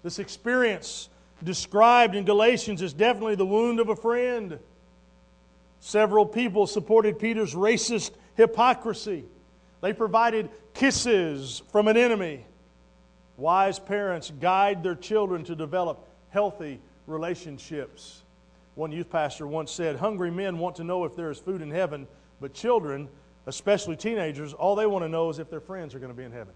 This 0.04 0.20
experience 0.20 1.10
described 1.44 2.16
in 2.16 2.26
Galatians 2.26 2.82
is 2.82 2.94
definitely 2.94 3.36
the 3.36 3.46
wound 3.46 3.80
of 3.80 3.90
a 3.90 3.96
friend. 3.96 4.60
Several 5.80 6.26
people 6.26 6.68
supported 6.68 7.20
Peter's 7.20 7.54
racist 7.54 8.12
hypocrisy. 8.36 9.26
They 9.82 9.94
provided 9.94 10.50
kisses 10.74 11.62
from 11.72 11.88
an 11.88 11.98
enemy. 11.98 12.46
Wise 13.38 13.80
parents 13.80 14.32
guide 14.40 14.82
their 14.82 14.96
children 14.96 15.44
to 15.46 15.56
develop 15.56 16.08
healthy 16.30 16.80
relationships. 17.06 18.24
One 18.76 18.92
youth 18.92 19.10
pastor 19.10 19.48
once 19.48 19.72
said, 19.72 19.98
Hungry 19.98 20.32
men 20.32 20.58
want 20.58 20.78
to 20.78 20.84
know 20.84 21.06
if 21.06 21.16
there 21.16 21.32
is 21.32 21.38
food 21.38 21.62
in 21.62 21.72
heaven, 21.72 22.08
but 22.42 22.54
children, 22.54 23.08
especially 23.46 23.96
teenagers, 23.96 24.54
all 24.54 24.76
they 24.76 24.86
want 24.86 25.04
to 25.04 25.10
know 25.10 25.30
is 25.30 25.40
if 25.40 25.50
their 25.50 25.62
friends 25.62 25.96
are 25.96 26.00
going 26.00 26.12
to 26.12 26.18
be 26.18 26.24
in 26.24 26.32
heaven. 26.32 26.54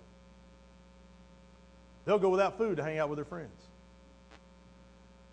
They'll 2.06 2.20
go 2.20 2.30
without 2.30 2.58
food 2.58 2.78
to 2.78 2.84
hang 2.84 2.98
out 2.98 3.10
with 3.10 3.18
their 3.18 3.26
friends. 3.26 3.69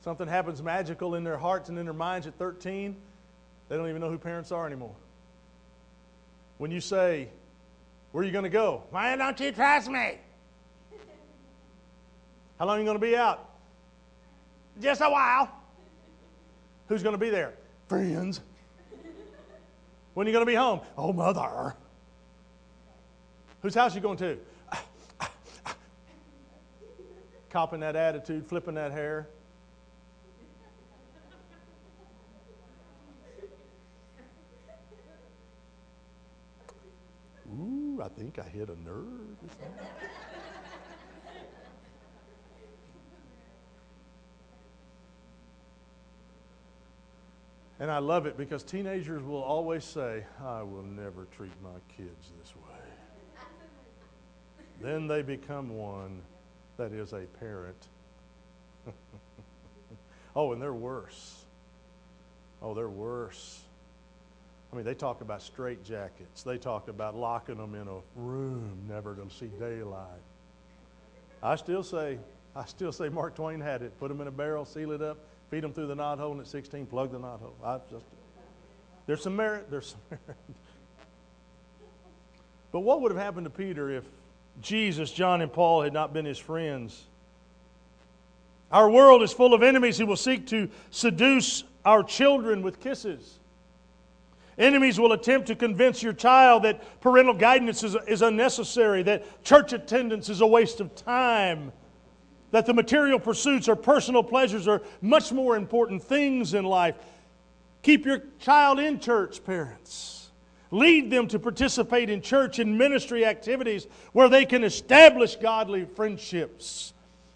Something 0.06 0.28
happens 0.28 0.62
magical 0.62 1.16
in 1.16 1.24
their 1.24 1.36
hearts 1.36 1.68
and 1.68 1.76
in 1.76 1.84
their 1.84 1.92
minds 1.92 2.28
at 2.28 2.38
13, 2.38 2.94
they 3.68 3.76
don't 3.76 3.88
even 3.88 4.00
know 4.00 4.08
who 4.08 4.18
parents 4.18 4.52
are 4.52 4.64
anymore. 4.64 4.94
When 6.58 6.70
you 6.70 6.80
say, 6.80 7.28
Where 8.12 8.22
are 8.22 8.24
you 8.24 8.30
going 8.30 8.44
to 8.44 8.48
go? 8.48 8.84
Why 8.90 9.16
don't 9.16 9.40
you 9.40 9.50
trust 9.50 9.90
me? 9.90 10.18
How 12.60 12.66
long 12.66 12.76
are 12.76 12.78
you 12.78 12.84
going 12.84 13.00
to 13.00 13.04
be 13.04 13.16
out? 13.16 13.50
Just 14.80 15.00
a 15.00 15.10
while. 15.10 15.50
Who's 16.86 17.02
going 17.02 17.14
to 17.14 17.18
be 17.18 17.30
there? 17.30 17.54
Friends. 17.88 18.40
When 20.14 20.28
are 20.28 20.30
you 20.30 20.32
going 20.32 20.46
to 20.46 20.50
be 20.52 20.54
home? 20.54 20.82
Oh, 20.96 21.12
mother. 21.12 21.74
Whose 23.60 23.74
house 23.74 23.90
are 23.90 23.96
you 23.96 24.02
going 24.02 24.18
to? 24.18 24.38
Copping 27.50 27.80
that 27.80 27.96
attitude, 27.96 28.46
flipping 28.46 28.74
that 28.74 28.92
hair. 28.92 29.26
Ooh, 37.96 38.02
I 38.02 38.08
think 38.08 38.38
I 38.38 38.48
hit 38.48 38.68
a 38.68 38.76
nerve. 38.82 39.36
And 47.78 47.90
I 47.90 47.98
love 47.98 48.24
it 48.24 48.38
because 48.38 48.62
teenagers 48.62 49.22
will 49.22 49.42
always 49.42 49.84
say, 49.84 50.24
I 50.42 50.62
will 50.62 50.82
never 50.82 51.26
treat 51.36 51.52
my 51.62 51.78
kids 51.94 52.32
this 52.40 52.54
way. 52.56 53.42
then 54.80 55.06
they 55.06 55.20
become 55.20 55.76
one 55.76 56.22
that 56.78 56.92
is 56.92 57.12
a 57.12 57.26
parent. 57.38 57.88
oh, 60.36 60.52
and 60.52 60.62
they're 60.62 60.72
worse. 60.72 61.44
Oh, 62.62 62.72
they're 62.72 62.88
worse. 62.88 63.65
I 64.76 64.78
mean, 64.78 64.84
they 64.84 64.92
talk 64.92 65.22
about 65.22 65.40
straitjackets. 65.40 66.44
They 66.44 66.58
talk 66.58 66.88
about 66.88 67.16
locking 67.16 67.56
them 67.56 67.74
in 67.74 67.88
a 67.88 67.96
room, 68.14 68.78
never 68.86 69.14
to 69.14 69.22
see 69.30 69.46
daylight. 69.58 70.20
I 71.42 71.56
still 71.56 71.82
say, 71.82 72.18
I 72.54 72.66
still 72.66 72.92
say 72.92 73.08
Mark 73.08 73.36
Twain 73.36 73.58
had 73.58 73.80
it. 73.80 73.98
Put 73.98 74.08
them 74.08 74.20
in 74.20 74.28
a 74.28 74.30
barrel, 74.30 74.66
seal 74.66 74.92
it 74.92 75.00
up, 75.00 75.16
feed 75.50 75.62
them 75.62 75.72
through 75.72 75.86
the 75.86 75.94
knot 75.94 76.18
hole, 76.18 76.32
and 76.32 76.42
at 76.42 76.46
16, 76.46 76.84
plug 76.84 77.10
the 77.10 77.18
knot 77.18 77.40
hole. 77.40 77.54
I 77.64 77.78
just, 77.90 78.04
there's 79.06 79.22
some 79.22 79.34
merit. 79.34 79.70
There's 79.70 79.86
some 79.86 80.00
merit. 80.10 80.36
But 82.70 82.80
what 82.80 83.00
would 83.00 83.12
have 83.12 83.20
happened 83.20 83.44
to 83.44 83.50
Peter 83.50 83.88
if 83.88 84.04
Jesus, 84.60 85.10
John, 85.10 85.40
and 85.40 85.50
Paul 85.50 85.80
had 85.80 85.94
not 85.94 86.12
been 86.12 86.26
his 86.26 86.36
friends? 86.36 87.02
Our 88.70 88.90
world 88.90 89.22
is 89.22 89.32
full 89.32 89.54
of 89.54 89.62
enemies 89.62 89.96
who 89.96 90.04
will 90.04 90.16
seek 90.16 90.48
to 90.48 90.68
seduce 90.90 91.64
our 91.82 92.02
children 92.02 92.60
with 92.60 92.78
kisses. 92.78 93.38
Enemies 94.58 94.98
will 94.98 95.12
attempt 95.12 95.48
to 95.48 95.54
convince 95.54 96.02
your 96.02 96.14
child 96.14 96.62
that 96.62 97.00
parental 97.00 97.34
guidance 97.34 97.82
is, 97.82 97.94
is 98.08 98.22
unnecessary, 98.22 99.02
that 99.02 99.44
church 99.44 99.72
attendance 99.72 100.28
is 100.30 100.40
a 100.40 100.46
waste 100.46 100.80
of 100.80 100.94
time, 100.94 101.72
that 102.52 102.64
the 102.64 102.72
material 102.72 103.18
pursuits 103.18 103.68
or 103.68 103.76
personal 103.76 104.22
pleasures 104.22 104.66
are 104.66 104.80
much 105.02 105.30
more 105.30 105.56
important 105.56 106.02
things 106.02 106.54
in 106.54 106.64
life. 106.64 106.94
Keep 107.82 108.06
your 108.06 108.22
child 108.38 108.80
in 108.80 108.98
church, 108.98 109.44
parents. 109.44 110.30
Lead 110.70 111.10
them 111.10 111.28
to 111.28 111.38
participate 111.38 112.10
in 112.10 112.20
church 112.22 112.58
and 112.58 112.76
ministry 112.76 113.24
activities 113.24 113.86
where 114.12 114.28
they 114.28 114.44
can 114.44 114.64
establish 114.64 115.36
godly 115.36 115.84
friendships. 115.84 116.94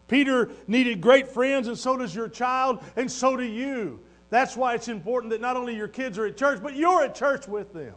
Peter 0.08 0.50
needed 0.66 1.00
great 1.00 1.28
friends, 1.28 1.68
and 1.68 1.78
so 1.78 1.96
does 1.96 2.14
your 2.14 2.28
child, 2.28 2.82
and 2.96 3.10
so 3.10 3.36
do 3.36 3.44
you. 3.44 4.00
That's 4.30 4.56
why 4.56 4.74
it's 4.74 4.88
important 4.88 5.30
that 5.32 5.40
not 5.40 5.56
only 5.56 5.76
your 5.76 5.88
kids 5.88 6.16
are 6.16 6.26
at 6.26 6.36
church, 6.36 6.62
but 6.62 6.76
you're 6.76 7.02
at 7.02 7.14
church 7.16 7.48
with 7.48 7.72
them. 7.72 7.94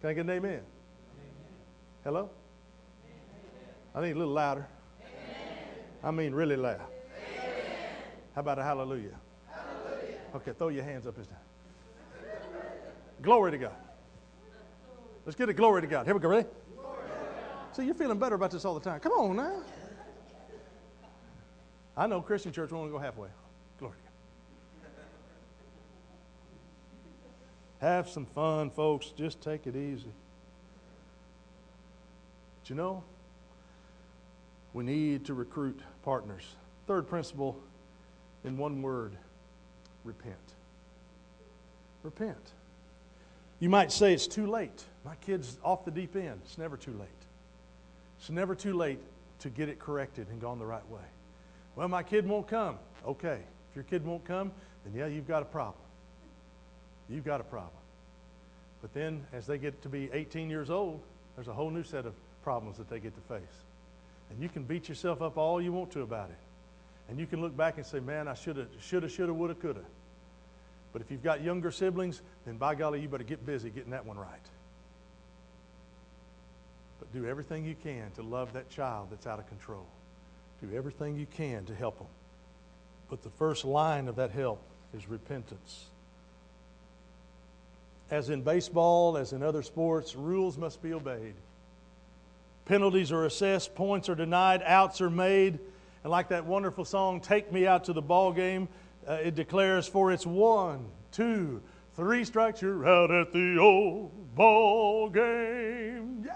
Can 0.00 0.10
I 0.10 0.12
get 0.14 0.22
an 0.22 0.30
amen? 0.30 0.50
amen. 0.50 0.62
Hello? 2.02 2.30
I 3.94 4.00
need 4.00 4.12
a 4.12 4.18
little 4.18 4.32
louder. 4.32 4.66
Amen. 5.00 5.46
I 6.02 6.10
mean, 6.10 6.34
really 6.34 6.56
loud. 6.56 6.80
Amen. 6.80 7.54
How 8.34 8.40
about 8.40 8.58
a 8.58 8.62
hallelujah? 8.62 9.10
hallelujah? 9.50 10.18
Okay, 10.34 10.52
throw 10.52 10.68
your 10.68 10.82
hands 10.82 11.06
up 11.06 11.14
this 11.14 11.26
time. 11.26 11.36
glory 13.20 13.50
to 13.52 13.58
God. 13.58 13.76
Let's 15.26 15.36
get 15.36 15.48
a 15.50 15.54
glory 15.54 15.82
to 15.82 15.86
God. 15.86 16.06
Here 16.06 16.14
we 16.14 16.20
go. 16.20 16.28
Ready? 16.28 16.48
See, 17.72 17.84
you're 17.84 17.94
feeling 17.94 18.18
better 18.18 18.34
about 18.34 18.50
this 18.50 18.64
all 18.64 18.74
the 18.74 18.80
time. 18.80 19.00
Come 19.00 19.12
on 19.12 19.36
now. 19.36 19.62
I 21.96 22.06
know 22.06 22.20
Christian 22.22 22.52
church 22.52 22.70
won't 22.70 22.90
go 22.90 22.98
halfway. 22.98 23.28
Have 27.82 28.08
some 28.08 28.26
fun, 28.26 28.70
folks. 28.70 29.08
Just 29.08 29.40
take 29.40 29.66
it 29.66 29.74
easy. 29.74 30.12
But 32.60 32.70
you 32.70 32.76
know, 32.76 33.02
we 34.72 34.84
need 34.84 35.24
to 35.24 35.34
recruit 35.34 35.80
partners. 36.04 36.44
Third 36.86 37.08
principle, 37.08 37.58
in 38.44 38.56
one 38.56 38.82
word 38.82 39.16
repent. 40.04 40.36
Repent. 42.04 42.52
You 43.58 43.68
might 43.68 43.90
say 43.90 44.14
it's 44.14 44.28
too 44.28 44.46
late. 44.46 44.84
My 45.04 45.16
kid's 45.16 45.58
off 45.64 45.84
the 45.84 45.90
deep 45.90 46.14
end. 46.14 46.40
It's 46.44 46.58
never 46.58 46.76
too 46.76 46.92
late. 46.92 47.08
It's 48.20 48.30
never 48.30 48.54
too 48.54 48.74
late 48.74 49.00
to 49.40 49.50
get 49.50 49.68
it 49.68 49.80
corrected 49.80 50.28
and 50.28 50.40
gone 50.40 50.60
the 50.60 50.66
right 50.66 50.88
way. 50.88 51.00
Well, 51.74 51.88
my 51.88 52.04
kid 52.04 52.28
won't 52.28 52.46
come. 52.46 52.78
Okay. 53.04 53.40
If 53.70 53.74
your 53.74 53.84
kid 53.84 54.04
won't 54.04 54.24
come, 54.24 54.52
then 54.84 54.94
yeah, 54.94 55.06
you've 55.06 55.26
got 55.26 55.42
a 55.42 55.46
problem 55.46 55.82
you've 57.08 57.24
got 57.24 57.40
a 57.40 57.44
problem. 57.44 57.70
But 58.80 58.92
then, 58.94 59.24
as 59.32 59.46
they 59.46 59.58
get 59.58 59.80
to 59.82 59.88
be 59.88 60.10
18 60.12 60.50
years 60.50 60.70
old, 60.70 61.00
there's 61.36 61.48
a 61.48 61.52
whole 61.52 61.70
new 61.70 61.84
set 61.84 62.04
of 62.04 62.14
problems 62.42 62.76
that 62.78 62.90
they 62.90 62.98
get 62.98 63.14
to 63.14 63.20
face. 63.34 63.54
And 64.30 64.42
you 64.42 64.48
can 64.48 64.64
beat 64.64 64.88
yourself 64.88 65.22
up 65.22 65.36
all 65.36 65.60
you 65.60 65.72
want 65.72 65.92
to 65.92 66.02
about 66.02 66.30
it. 66.30 66.36
And 67.08 67.18
you 67.18 67.26
can 67.26 67.40
look 67.40 67.56
back 67.56 67.76
and 67.76 67.86
say, 67.86 68.00
man, 68.00 68.28
I 68.28 68.34
should 68.34 68.56
have, 68.56 68.68
should 68.80 69.02
have, 69.02 69.12
should 69.12 69.28
have, 69.28 69.36
would 69.36 69.50
have, 69.50 69.60
could 69.60 69.76
have. 69.76 69.84
But 70.92 71.02
if 71.02 71.10
you've 71.10 71.22
got 71.22 71.42
younger 71.42 71.70
siblings, 71.70 72.22
then 72.44 72.56
by 72.56 72.74
golly, 72.74 73.00
you 73.00 73.08
better 73.08 73.24
get 73.24 73.44
busy 73.46 73.70
getting 73.70 73.90
that 73.92 74.04
one 74.04 74.18
right. 74.18 74.28
But 76.98 77.12
do 77.12 77.26
everything 77.26 77.64
you 77.64 77.76
can 77.82 78.10
to 78.16 78.22
love 78.22 78.52
that 78.52 78.68
child 78.68 79.08
that's 79.10 79.26
out 79.26 79.38
of 79.38 79.48
control. 79.48 79.86
Do 80.60 80.76
everything 80.76 81.16
you 81.16 81.26
can 81.26 81.64
to 81.66 81.74
help 81.74 81.98
them. 81.98 82.06
But 83.10 83.22
the 83.22 83.30
first 83.30 83.64
line 83.64 84.08
of 84.08 84.16
that 84.16 84.30
help 84.30 84.62
is 84.94 85.08
repentance. 85.08 85.86
As 88.10 88.28
in 88.28 88.42
baseball, 88.42 89.16
as 89.16 89.32
in 89.32 89.42
other 89.42 89.62
sports, 89.62 90.14
rules 90.14 90.58
must 90.58 90.82
be 90.82 90.92
obeyed. 90.92 91.34
Penalties 92.64 93.10
are 93.10 93.24
assessed, 93.24 93.74
points 93.74 94.08
are 94.08 94.14
denied, 94.14 94.62
outs 94.64 95.00
are 95.00 95.10
made. 95.10 95.58
And 96.04 96.10
like 96.10 96.28
that 96.28 96.44
wonderful 96.44 96.84
song, 96.84 97.20
Take 97.20 97.52
Me 97.52 97.66
Out 97.66 97.84
to 97.84 97.92
the 97.92 98.02
Ball 98.02 98.32
Game, 98.32 98.68
uh, 99.08 99.14
it 99.14 99.34
declares, 99.34 99.86
For 99.86 100.12
it's 100.12 100.26
one, 100.26 100.84
two, 101.10 101.60
three 101.96 102.24
strikes, 102.24 102.62
you're 102.62 102.86
out 102.86 103.10
at 103.10 103.32
the 103.32 103.58
old 103.58 104.34
ball 104.34 105.08
game. 105.08 106.22
Yeah. 106.24 106.34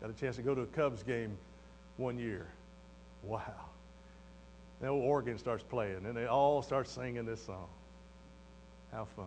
Got 0.00 0.10
a 0.10 0.12
chance 0.14 0.36
to 0.36 0.42
go 0.42 0.54
to 0.54 0.62
a 0.62 0.66
Cubs 0.66 1.02
game 1.02 1.36
one 1.96 2.18
year. 2.18 2.46
Wow. 3.22 3.40
Old 4.82 5.02
organ 5.02 5.38
starts 5.38 5.62
playing, 5.62 6.04
and 6.04 6.14
they 6.14 6.26
all 6.26 6.62
start 6.62 6.88
singing 6.88 7.24
this 7.24 7.42
song. 7.42 7.68
How 8.92 9.06
fun. 9.16 9.24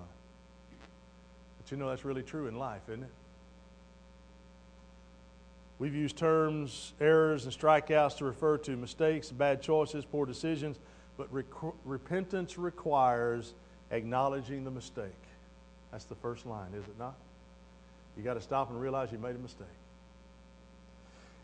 But 1.67 1.71
you 1.73 1.77
know 1.79 1.89
that's 1.89 2.05
really 2.05 2.23
true 2.23 2.47
in 2.47 2.57
life, 2.57 2.83
isn't 2.87 3.03
it? 3.03 3.09
We've 5.79 5.93
used 5.93 6.15
terms, 6.15 6.93
errors, 7.01 7.43
and 7.43 7.53
strikeouts 7.53 8.19
to 8.19 8.25
refer 8.25 8.57
to 8.59 8.77
mistakes, 8.77 9.31
bad 9.31 9.61
choices, 9.61 10.05
poor 10.05 10.25
decisions, 10.25 10.79
but 11.17 11.27
rec- 11.29 11.43
repentance 11.83 12.57
requires 12.57 13.53
acknowledging 13.91 14.63
the 14.63 14.71
mistake. 14.71 15.11
That's 15.91 16.05
the 16.05 16.15
first 16.15 16.45
line, 16.45 16.69
is 16.73 16.85
it 16.85 16.97
not? 16.97 17.15
You 18.15 18.23
got 18.23 18.35
to 18.35 18.41
stop 18.41 18.69
and 18.69 18.79
realize 18.79 19.11
you 19.11 19.17
made 19.17 19.35
a 19.35 19.39
mistake. 19.39 19.67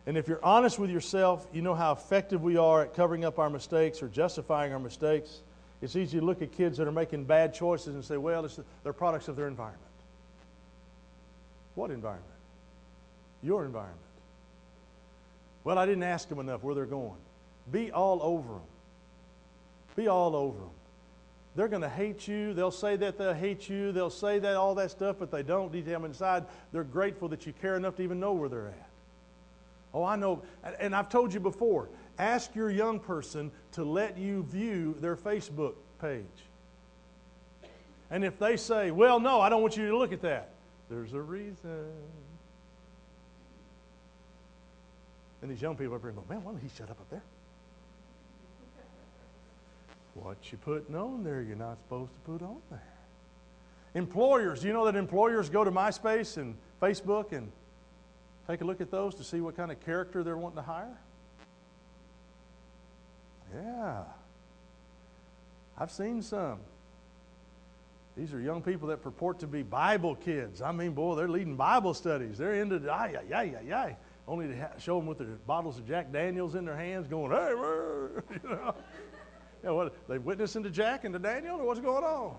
And 0.06 0.16
if 0.16 0.26
you're 0.26 0.42
honest 0.42 0.78
with 0.78 0.88
yourself, 0.88 1.46
you 1.52 1.60
know 1.60 1.74
how 1.74 1.92
effective 1.92 2.42
we 2.42 2.56
are 2.56 2.80
at 2.80 2.94
covering 2.94 3.26
up 3.26 3.38
our 3.38 3.50
mistakes 3.50 4.02
or 4.02 4.08
justifying 4.08 4.72
our 4.72 4.78
mistakes. 4.78 5.42
It's 5.82 5.96
easy 5.96 6.18
to 6.18 6.24
look 6.24 6.40
at 6.40 6.50
kids 6.50 6.78
that 6.78 6.88
are 6.88 6.92
making 6.92 7.24
bad 7.24 7.52
choices 7.52 7.94
and 7.94 8.02
say, 8.02 8.16
well, 8.16 8.48
they're 8.82 8.94
products 8.94 9.28
of 9.28 9.36
their 9.36 9.48
environment. 9.48 9.83
What 11.74 11.90
environment? 11.90 12.30
Your 13.42 13.64
environment. 13.64 13.98
Well, 15.64 15.78
I 15.78 15.86
didn't 15.86 16.02
ask 16.02 16.28
them 16.28 16.38
enough 16.38 16.62
where 16.62 16.74
they're 16.74 16.84
going. 16.84 17.16
Be 17.72 17.90
all 17.90 18.20
over 18.22 18.48
them. 18.48 18.62
Be 19.96 20.08
all 20.08 20.36
over 20.36 20.58
them. 20.58 20.70
They're 21.56 21.68
going 21.68 21.82
to 21.82 21.88
hate 21.88 22.26
you. 22.26 22.52
They'll 22.52 22.70
say 22.70 22.96
that 22.96 23.16
they'll 23.16 23.32
hate 23.32 23.68
you. 23.68 23.92
They'll 23.92 24.10
say 24.10 24.38
that 24.40 24.56
all 24.56 24.74
that 24.74 24.90
stuff, 24.90 25.16
but 25.18 25.30
they 25.30 25.42
don't. 25.42 25.70
Deep 25.70 25.86
down 25.86 26.04
inside, 26.04 26.44
they're 26.72 26.84
grateful 26.84 27.28
that 27.28 27.46
you 27.46 27.52
care 27.62 27.76
enough 27.76 27.96
to 27.96 28.02
even 28.02 28.18
know 28.18 28.32
where 28.32 28.48
they're 28.48 28.68
at. 28.68 28.88
Oh, 29.92 30.02
I 30.04 30.16
know. 30.16 30.42
And 30.80 30.94
I've 30.94 31.08
told 31.08 31.32
you 31.32 31.40
before 31.40 31.88
ask 32.18 32.54
your 32.54 32.70
young 32.70 33.00
person 33.00 33.50
to 33.72 33.84
let 33.84 34.18
you 34.18 34.44
view 34.50 34.96
their 35.00 35.16
Facebook 35.16 35.74
page. 36.00 36.24
And 38.10 38.24
if 38.24 38.38
they 38.38 38.56
say, 38.56 38.90
well, 38.90 39.18
no, 39.18 39.40
I 39.40 39.48
don't 39.48 39.62
want 39.62 39.76
you 39.76 39.88
to 39.88 39.96
look 39.96 40.12
at 40.12 40.22
that, 40.22 40.50
there's 40.94 41.12
a 41.12 41.20
reason. 41.20 41.90
And 45.42 45.50
these 45.50 45.60
young 45.60 45.76
people 45.76 45.94
are 45.94 45.98
going, 45.98 46.14
man, 46.28 46.44
why 46.44 46.52
don't 46.52 46.62
he 46.62 46.68
shut 46.68 46.88
up 46.88 47.00
up 47.00 47.10
there? 47.10 47.22
What 50.14 50.36
you 50.52 50.58
putting 50.58 50.94
on 50.94 51.24
there, 51.24 51.42
you're 51.42 51.56
not 51.56 51.78
supposed 51.84 52.12
to 52.12 52.30
put 52.30 52.42
on 52.42 52.58
there. 52.70 52.80
Employers, 53.94 54.62
you 54.62 54.72
know 54.72 54.84
that 54.84 54.94
employers 54.94 55.50
go 55.50 55.64
to 55.64 55.72
MySpace 55.72 56.36
and 56.36 56.56
Facebook 56.80 57.32
and 57.32 57.50
take 58.46 58.60
a 58.60 58.64
look 58.64 58.80
at 58.80 58.90
those 58.90 59.16
to 59.16 59.24
see 59.24 59.40
what 59.40 59.56
kind 59.56 59.72
of 59.72 59.80
character 59.80 60.22
they're 60.22 60.36
wanting 60.36 60.56
to 60.56 60.62
hire? 60.62 60.96
Yeah. 63.52 64.04
I've 65.76 65.90
seen 65.90 66.22
some. 66.22 66.60
These 68.16 68.32
are 68.32 68.40
young 68.40 68.62
people 68.62 68.88
that 68.88 69.02
purport 69.02 69.40
to 69.40 69.46
be 69.46 69.62
Bible 69.62 70.14
kids. 70.14 70.62
I 70.62 70.70
mean, 70.70 70.92
boy, 70.92 71.16
they're 71.16 71.28
leading 71.28 71.56
Bible 71.56 71.94
studies. 71.94 72.38
They're 72.38 72.54
into, 72.54 72.76
ay, 72.90 73.16
ay, 73.18 73.34
ay, 73.34 73.54
ay, 73.60 73.74
ay. 73.74 73.96
Only 74.28 74.46
to 74.48 74.70
show 74.78 74.98
them 74.98 75.06
with 75.06 75.18
their 75.18 75.26
bottles 75.46 75.78
of 75.78 75.86
Jack 75.86 76.12
Daniels 76.12 76.54
in 76.54 76.64
their 76.64 76.76
hands 76.76 77.08
going, 77.08 77.32
hey, 77.32 77.50
you 78.42 78.48
know. 78.48 78.74
You 79.62 79.70
know 79.70 79.74
what, 79.76 80.08
they 80.08 80.18
witnessing 80.18 80.62
to 80.62 80.70
Jack 80.70 81.04
and 81.04 81.12
to 81.12 81.18
Daniel, 81.18 81.60
or 81.60 81.66
what's 81.66 81.80
going 81.80 82.04
on? 82.04 82.36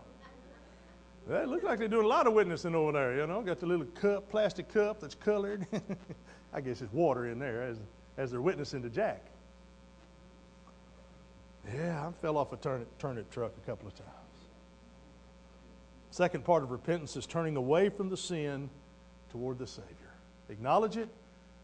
It 1.27 1.47
looks 1.47 1.63
like 1.63 1.79
they're 1.79 1.87
doing 1.87 2.05
a 2.05 2.07
lot 2.07 2.27
of 2.27 2.33
witnessing 2.33 2.75
over 2.75 2.91
there, 2.91 3.17
you 3.17 3.25
know. 3.25 3.41
Got 3.41 3.59
the 3.59 3.65
little 3.65 3.87
cup, 3.87 4.29
plastic 4.29 4.71
cup 4.71 4.99
that's 4.99 5.15
colored. 5.15 5.65
I 6.53 6.61
guess 6.61 6.81
it's 6.81 6.93
water 6.93 7.27
in 7.27 7.39
there 7.39 7.63
as, 7.63 7.77
as 8.17 8.31
they're 8.31 8.41
witnessing 8.41 8.83
to 8.83 8.89
Jack. 8.89 9.25
Yeah, 11.73 12.07
I 12.07 12.11
fell 12.21 12.37
off 12.37 12.53
a 12.53 12.57
turnip, 12.57 12.95
turnip 12.99 13.29
truck 13.31 13.53
a 13.57 13.65
couple 13.65 13.87
of 13.87 13.95
times. 13.95 14.24
Second 16.15 16.45
part 16.45 16.63
of 16.63 16.71
repentance 16.71 17.17
is 17.17 17.25
turning 17.25 17.57
away 17.57 17.89
from 17.89 18.07
the 18.07 18.15
sin 18.15 18.69
toward 19.33 19.59
the 19.59 19.67
Savior. 19.67 20.13
Acknowledge 20.47 20.95
it 20.95 21.09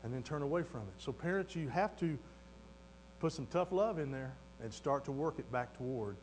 and 0.04 0.14
then 0.14 0.24
turn 0.24 0.42
away 0.42 0.62
from 0.62 0.82
it. 0.82 0.94
So, 0.98 1.14
parents, 1.14 1.56
you 1.56 1.70
have 1.70 1.98
to 2.00 2.20
put 3.22 3.32
some 3.32 3.46
tough 3.46 3.72
love 3.72 3.98
in 3.98 4.12
there 4.12 4.34
and 4.62 4.74
start 4.74 5.06
to 5.06 5.14
work 5.14 5.36
it 5.40 5.50
back 5.54 5.74
toward 5.78 6.18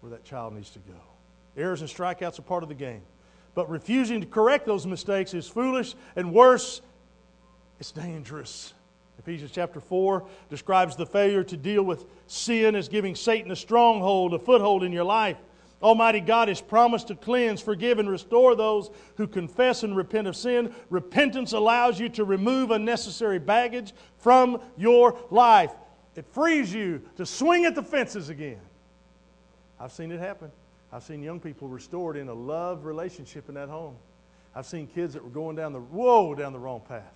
where 0.00 0.10
that 0.10 0.24
child 0.24 0.54
needs 0.54 0.70
to 0.70 0.80
go. 0.80 0.98
Errors 1.56 1.80
and 1.80 1.88
strikeouts 1.88 2.40
are 2.40 2.42
part 2.42 2.64
of 2.64 2.68
the 2.68 2.74
game. 2.74 3.02
But 3.54 3.70
refusing 3.70 4.22
to 4.22 4.26
correct 4.26 4.66
those 4.66 4.84
mistakes 4.84 5.32
is 5.32 5.46
foolish 5.46 5.94
and 6.16 6.34
worse, 6.34 6.80
it's 7.78 7.92
dangerous. 7.92 8.74
Ephesians 9.20 9.52
chapter 9.52 9.78
4 9.78 10.24
describes 10.50 10.96
the 10.96 11.06
failure 11.06 11.44
to 11.44 11.56
deal 11.56 11.84
with 11.84 12.06
sin 12.26 12.74
as 12.74 12.88
giving 12.88 13.14
Satan 13.14 13.52
a 13.52 13.56
stronghold, 13.56 14.34
a 14.34 14.38
foothold 14.40 14.82
in 14.82 14.90
your 14.90 15.04
life. 15.04 15.36
Almighty 15.82 16.20
God 16.20 16.48
has 16.48 16.60
promised 16.60 17.08
to 17.08 17.14
cleanse, 17.14 17.60
forgive, 17.60 17.98
and 17.98 18.10
restore 18.10 18.56
those 18.56 18.90
who 19.16 19.28
confess 19.28 19.84
and 19.84 19.96
repent 19.96 20.26
of 20.26 20.36
sin. 20.36 20.74
Repentance 20.90 21.52
allows 21.52 22.00
you 22.00 22.08
to 22.10 22.24
remove 22.24 22.72
unnecessary 22.72 23.38
baggage 23.38 23.92
from 24.18 24.60
your 24.76 25.16
life. 25.30 25.72
It 26.16 26.26
frees 26.32 26.74
you 26.74 27.02
to 27.16 27.24
swing 27.24 27.64
at 27.64 27.76
the 27.76 27.82
fences 27.82 28.28
again. 28.28 28.60
I've 29.78 29.92
seen 29.92 30.10
it 30.10 30.18
happen. 30.18 30.50
I've 30.92 31.04
seen 31.04 31.22
young 31.22 31.38
people 31.38 31.68
restored 31.68 32.16
in 32.16 32.28
a 32.28 32.34
love 32.34 32.84
relationship 32.84 33.48
in 33.48 33.54
that 33.54 33.68
home. 33.68 33.94
I've 34.56 34.66
seen 34.66 34.88
kids 34.88 35.14
that 35.14 35.22
were 35.22 35.30
going 35.30 35.54
down 35.54 35.72
the 35.72 35.80
whoa 35.80 36.34
down 36.34 36.52
the 36.52 36.58
wrong 36.58 36.80
path. 36.88 37.14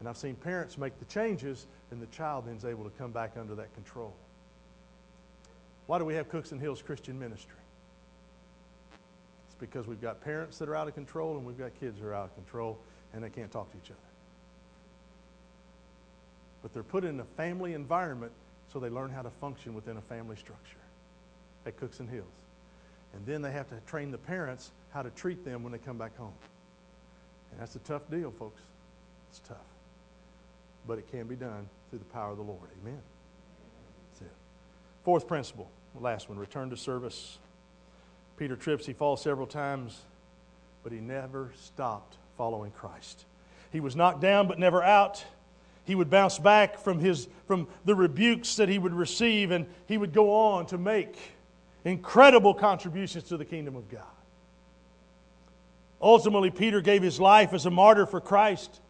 And 0.00 0.08
I've 0.08 0.18
seen 0.18 0.34
parents 0.34 0.76
make 0.76 0.98
the 0.98 1.06
changes, 1.06 1.66
and 1.90 2.02
the 2.02 2.06
child 2.06 2.46
then 2.46 2.56
is 2.56 2.66
able 2.66 2.84
to 2.84 2.90
come 2.90 3.12
back 3.12 3.32
under 3.38 3.54
that 3.54 3.72
control. 3.72 4.12
Why 5.86 5.98
do 5.98 6.04
we 6.04 6.14
have 6.14 6.28
Cookson 6.28 6.58
Hills 6.58 6.82
Christian 6.82 7.18
Ministry? 7.18 7.58
It's 9.46 9.56
because 9.58 9.86
we've 9.86 10.00
got 10.00 10.20
parents 10.20 10.58
that 10.58 10.68
are 10.68 10.76
out 10.76 10.88
of 10.88 10.94
control, 10.94 11.36
and 11.36 11.46
we've 11.46 11.58
got 11.58 11.78
kids 11.78 12.00
that 12.00 12.06
are 12.06 12.14
out 12.14 12.26
of 12.26 12.34
control, 12.34 12.78
and 13.12 13.22
they 13.22 13.30
can't 13.30 13.50
talk 13.50 13.70
to 13.70 13.78
each 13.78 13.90
other 13.90 14.00
but 16.66 16.74
they're 16.74 16.82
put 16.82 17.04
in 17.04 17.20
a 17.20 17.24
family 17.36 17.74
environment 17.74 18.32
so 18.72 18.80
they 18.80 18.88
learn 18.88 19.08
how 19.08 19.22
to 19.22 19.30
function 19.30 19.72
within 19.72 19.98
a 19.98 20.00
family 20.00 20.34
structure 20.34 20.80
at 21.64 21.76
Cookson 21.76 22.08
Hills. 22.08 22.26
And 23.14 23.24
then 23.24 23.40
they 23.40 23.52
have 23.52 23.68
to 23.68 23.76
train 23.86 24.10
the 24.10 24.18
parents 24.18 24.72
how 24.90 25.02
to 25.02 25.10
treat 25.10 25.44
them 25.44 25.62
when 25.62 25.70
they 25.70 25.78
come 25.78 25.96
back 25.96 26.16
home. 26.16 26.34
And 27.52 27.60
that's 27.60 27.76
a 27.76 27.78
tough 27.78 28.10
deal, 28.10 28.32
folks. 28.36 28.60
It's 29.30 29.38
tough. 29.46 29.58
But 30.88 30.98
it 30.98 31.08
can 31.08 31.28
be 31.28 31.36
done 31.36 31.68
through 31.88 32.00
the 32.00 32.04
power 32.06 32.32
of 32.32 32.36
the 32.36 32.42
Lord. 32.42 32.68
Amen. 32.82 33.00
Fourth 35.06 35.28
principle, 35.28 35.70
last 36.00 36.28
one 36.28 36.36
return 36.36 36.68
to 36.70 36.76
service. 36.76 37.38
Peter 38.36 38.56
trips, 38.56 38.84
he 38.84 38.92
falls 38.92 39.22
several 39.22 39.46
times, 39.46 40.00
but 40.82 40.90
he 40.90 40.98
never 40.98 41.52
stopped 41.54 42.16
following 42.36 42.72
Christ. 42.72 43.24
He 43.70 43.78
was 43.78 43.94
knocked 43.94 44.20
down, 44.20 44.48
but 44.48 44.58
never 44.58 44.82
out 44.82 45.24
he 45.84 45.94
would 45.94 46.10
bounce 46.10 46.40
back 46.40 46.76
from, 46.76 46.98
his, 46.98 47.28
from 47.46 47.68
the 47.84 47.94
rebukes 47.94 48.56
that 48.56 48.68
he 48.68 48.80
would 48.80 48.92
receive, 48.92 49.52
and 49.52 49.66
he 49.86 49.96
would 49.96 50.12
go 50.12 50.34
on 50.34 50.66
to 50.66 50.76
make 50.76 51.16
incredible 51.84 52.52
contributions 52.52 53.22
to 53.28 53.36
the 53.36 53.44
kingdom 53.44 53.76
of 53.76 53.88
God. 53.88 54.02
Ultimately, 56.02 56.50
Peter 56.50 56.80
gave 56.80 57.04
his 57.04 57.20
life 57.20 57.52
as 57.52 57.64
a 57.64 57.70
martyr 57.70 58.06
for 58.06 58.20
Christ 58.20 58.80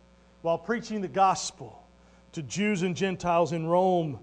while 0.40 0.56
preaching 0.56 1.02
the 1.02 1.08
gospel 1.08 1.86
to 2.32 2.42
Jews 2.42 2.80
and 2.80 2.96
Gentiles 2.96 3.52
in 3.52 3.66
Rome. 3.66 4.18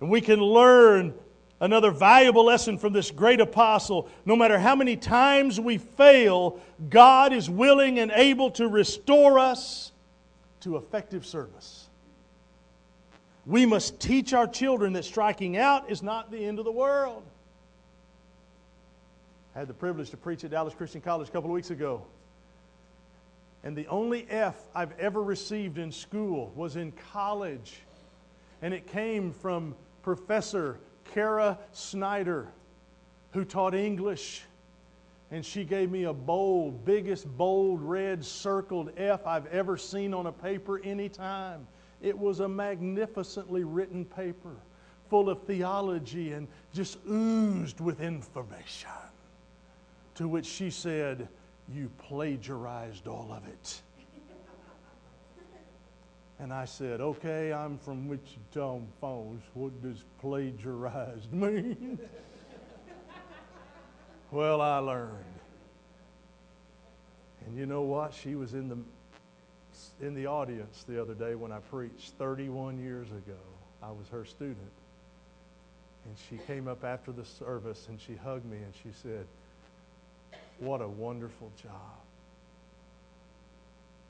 And 0.00 0.10
we 0.10 0.20
can 0.20 0.40
learn 0.40 1.14
another 1.60 1.90
valuable 1.90 2.44
lesson 2.44 2.78
from 2.78 2.92
this 2.92 3.10
great 3.10 3.40
apostle. 3.40 4.08
No 4.24 4.36
matter 4.36 4.58
how 4.58 4.76
many 4.76 4.96
times 4.96 5.58
we 5.58 5.78
fail, 5.78 6.60
God 6.90 7.32
is 7.32 7.48
willing 7.48 7.98
and 7.98 8.10
able 8.12 8.50
to 8.52 8.68
restore 8.68 9.38
us 9.38 9.92
to 10.60 10.76
effective 10.76 11.24
service. 11.24 11.88
We 13.46 13.64
must 13.64 14.00
teach 14.00 14.32
our 14.32 14.46
children 14.46 14.92
that 14.94 15.04
striking 15.04 15.56
out 15.56 15.90
is 15.90 16.02
not 16.02 16.30
the 16.30 16.44
end 16.44 16.58
of 16.58 16.64
the 16.64 16.72
world. 16.72 17.22
I 19.54 19.60
had 19.60 19.68
the 19.68 19.74
privilege 19.74 20.10
to 20.10 20.16
preach 20.16 20.44
at 20.44 20.50
Dallas 20.50 20.74
Christian 20.74 21.00
College 21.00 21.28
a 21.28 21.32
couple 21.32 21.48
of 21.48 21.54
weeks 21.54 21.70
ago. 21.70 22.02
And 23.64 23.74
the 23.74 23.86
only 23.86 24.26
F 24.28 24.56
I've 24.74 24.98
ever 24.98 25.22
received 25.22 25.78
in 25.78 25.90
school 25.90 26.52
was 26.54 26.76
in 26.76 26.92
college. 27.12 27.80
And 28.60 28.74
it 28.74 28.86
came 28.86 29.32
from 29.32 29.74
Professor 30.06 30.78
Kara 31.12 31.58
Snyder, 31.72 32.46
who 33.32 33.44
taught 33.44 33.74
English. 33.74 34.44
and 35.32 35.44
she 35.44 35.64
gave 35.64 35.90
me 35.90 36.04
a 36.04 36.12
bold, 36.12 36.84
biggest 36.84 37.26
bold 37.36 37.82
red 37.82 38.24
circled 38.24 38.92
F 38.96 39.26
I've 39.26 39.46
ever 39.46 39.76
seen 39.76 40.14
on 40.14 40.26
a 40.26 40.32
paper 40.32 40.80
anytime. 40.84 41.66
It 42.00 42.16
was 42.16 42.38
a 42.38 42.48
magnificently 42.48 43.64
written 43.64 44.04
paper 44.04 44.54
full 45.10 45.28
of 45.28 45.42
theology 45.42 46.34
and 46.34 46.46
just 46.72 46.98
oozed 47.10 47.80
with 47.80 48.00
information. 48.00 48.90
To 50.14 50.28
which 50.28 50.46
she 50.46 50.70
said, 50.70 51.26
You 51.68 51.90
plagiarized 51.98 53.08
all 53.08 53.32
of 53.32 53.44
it. 53.48 53.82
And 56.38 56.52
I 56.52 56.66
said, 56.66 57.00
Okay, 57.00 57.52
I'm 57.52 57.78
from 57.78 58.08
Wichita 58.08 58.80
Falls. 59.00 59.40
What 59.54 59.82
does 59.82 60.04
plagiarized 60.20 61.32
mean? 61.32 61.98
well, 64.30 64.60
I 64.60 64.78
learned. 64.78 65.24
And 67.46 67.56
you 67.56 67.64
know 67.64 67.82
what? 67.82 68.12
She 68.12 68.34
was 68.34 68.54
in 68.54 68.68
the, 68.68 68.76
in 70.04 70.14
the 70.14 70.26
audience 70.26 70.84
the 70.86 71.00
other 71.00 71.14
day 71.14 71.34
when 71.36 71.52
I 71.52 71.58
preached 71.58 72.12
31 72.18 72.78
years 72.82 73.08
ago. 73.08 73.38
I 73.82 73.90
was 73.90 74.08
her 74.10 74.24
student. 74.24 74.58
And 76.04 76.14
she 76.28 76.38
came 76.46 76.68
up 76.68 76.84
after 76.84 77.12
the 77.12 77.24
service 77.24 77.86
and 77.88 78.00
she 78.00 78.14
hugged 78.14 78.44
me 78.44 78.58
and 78.58 78.72
she 78.82 78.90
said, 79.02 79.26
What 80.58 80.80
a 80.80 80.88
wonderful 80.88 81.50
job. 81.62 81.72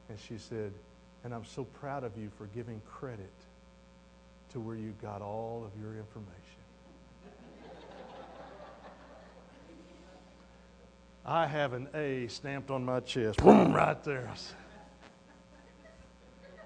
And 0.08 0.18
she 0.18 0.38
said, 0.38 0.72
And 1.26 1.34
I'm 1.34 1.44
so 1.44 1.64
proud 1.64 2.04
of 2.04 2.16
you 2.16 2.30
for 2.38 2.46
giving 2.54 2.80
credit 2.88 3.32
to 4.52 4.60
where 4.60 4.76
you 4.76 4.94
got 5.02 5.22
all 5.22 5.64
of 5.66 5.82
your 5.82 5.96
information. 5.96 6.30
I 11.24 11.48
have 11.48 11.72
an 11.72 11.88
A 11.96 12.28
stamped 12.28 12.70
on 12.70 12.84
my 12.84 13.00
chest, 13.00 13.40
right 13.42 14.04
there. 14.04 14.30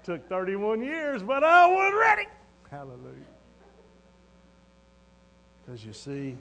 Took 0.03 0.29
31 0.29 0.83
years, 0.83 1.23
but 1.23 1.43
I 1.43 1.65
was 1.65 1.93
ready. 1.99 2.29
Hallelujah. 2.69 3.15
Because 5.65 5.83
you 5.83 5.93
see, 5.93 6.37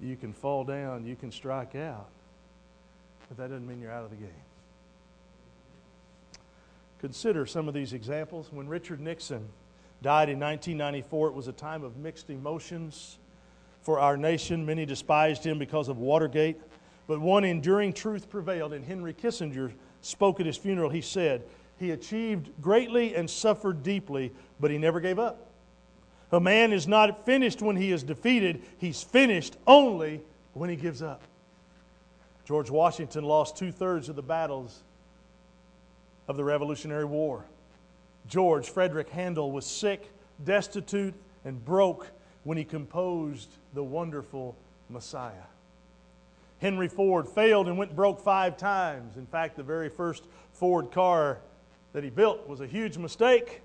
you 0.00 0.16
can 0.16 0.32
fall 0.32 0.64
down, 0.64 1.04
you 1.04 1.14
can 1.14 1.30
strike 1.30 1.74
out, 1.74 2.08
but 3.28 3.36
that 3.36 3.50
doesn't 3.50 3.68
mean 3.68 3.82
you're 3.82 3.92
out 3.92 4.04
of 4.04 4.08
the 4.08 4.16
game. 4.16 4.30
Consider 7.04 7.44
some 7.44 7.68
of 7.68 7.74
these 7.74 7.92
examples. 7.92 8.48
When 8.50 8.66
Richard 8.66 8.98
Nixon 8.98 9.46
died 10.00 10.30
in 10.30 10.40
1994, 10.40 11.28
it 11.28 11.34
was 11.34 11.48
a 11.48 11.52
time 11.52 11.84
of 11.84 11.98
mixed 11.98 12.30
emotions 12.30 13.18
for 13.82 14.00
our 14.00 14.16
nation. 14.16 14.64
Many 14.64 14.86
despised 14.86 15.44
him 15.44 15.58
because 15.58 15.90
of 15.90 15.98
Watergate, 15.98 16.58
but 17.06 17.20
one 17.20 17.44
enduring 17.44 17.92
truth 17.92 18.30
prevailed, 18.30 18.72
and 18.72 18.82
Henry 18.82 19.12
Kissinger 19.12 19.74
spoke 20.00 20.40
at 20.40 20.46
his 20.46 20.56
funeral. 20.56 20.88
He 20.88 21.02
said, 21.02 21.42
He 21.78 21.90
achieved 21.90 22.48
greatly 22.62 23.14
and 23.14 23.28
suffered 23.28 23.82
deeply, 23.82 24.32
but 24.58 24.70
he 24.70 24.78
never 24.78 24.98
gave 24.98 25.18
up. 25.18 25.50
A 26.32 26.40
man 26.40 26.72
is 26.72 26.88
not 26.88 27.26
finished 27.26 27.60
when 27.60 27.76
he 27.76 27.92
is 27.92 28.02
defeated, 28.02 28.62
he's 28.78 29.02
finished 29.02 29.58
only 29.66 30.22
when 30.54 30.70
he 30.70 30.76
gives 30.76 31.02
up. 31.02 31.20
George 32.46 32.70
Washington 32.70 33.24
lost 33.24 33.58
two 33.58 33.72
thirds 33.72 34.08
of 34.08 34.16
the 34.16 34.22
battles 34.22 34.84
of 36.28 36.36
the 36.36 36.44
Revolutionary 36.44 37.04
War. 37.04 37.44
George 38.28 38.70
Frederick 38.70 39.10
Handel 39.10 39.52
was 39.52 39.66
sick, 39.66 40.10
destitute, 40.44 41.14
and 41.44 41.62
broke 41.64 42.08
when 42.44 42.56
he 42.56 42.64
composed 42.64 43.50
the 43.74 43.82
wonderful 43.82 44.56
Messiah. 44.88 45.32
Henry 46.60 46.88
Ford 46.88 47.28
failed 47.28 47.68
and 47.68 47.76
went 47.76 47.94
broke 47.94 48.20
five 48.20 48.56
times. 48.56 49.16
In 49.16 49.26
fact, 49.26 49.56
the 49.56 49.62
very 49.62 49.88
first 49.88 50.24
Ford 50.52 50.90
car 50.90 51.38
that 51.92 52.04
he 52.04 52.10
built 52.10 52.48
was 52.48 52.60
a 52.60 52.66
huge 52.66 52.96
mistake. 52.96 53.60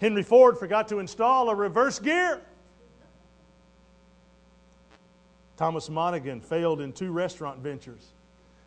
Henry 0.00 0.22
Ford 0.22 0.58
forgot 0.58 0.88
to 0.88 0.98
install 0.98 1.48
a 1.48 1.54
reverse 1.54 1.98
gear. 1.98 2.40
Thomas 5.56 5.88
Monaghan 5.88 6.40
failed 6.40 6.80
in 6.80 6.92
two 6.92 7.12
restaurant 7.12 7.60
ventures. 7.60 8.08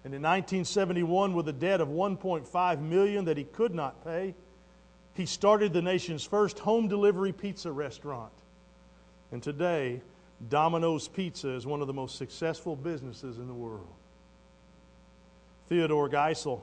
And 0.07 0.15
in 0.15 0.21
1971, 0.21 1.33
with 1.33 1.49
a 1.49 1.51
debt 1.51 1.81
of 1.81 1.89
1.5 1.89 2.81
million 2.81 3.25
that 3.25 3.35
he 3.35 3.43
could 3.43 3.75
not 3.75 4.05
pay, 4.05 4.35
he 5.15 5.25
started 5.25 5.73
the 5.73 5.81
nation's 5.81 6.23
first 6.23 6.59
home 6.59 6.87
delivery 6.87 7.33
pizza 7.33 7.69
restaurant. 7.69 8.31
And 9.33 9.43
today, 9.43 10.01
Domino's 10.47 11.09
Pizza 11.09 11.49
is 11.49 11.67
one 11.67 11.81
of 11.81 11.87
the 11.87 11.93
most 11.93 12.17
successful 12.17 12.77
businesses 12.77 13.37
in 13.37 13.47
the 13.47 13.53
world. 13.53 13.89
Theodore 15.67 16.07
Geisel 16.07 16.61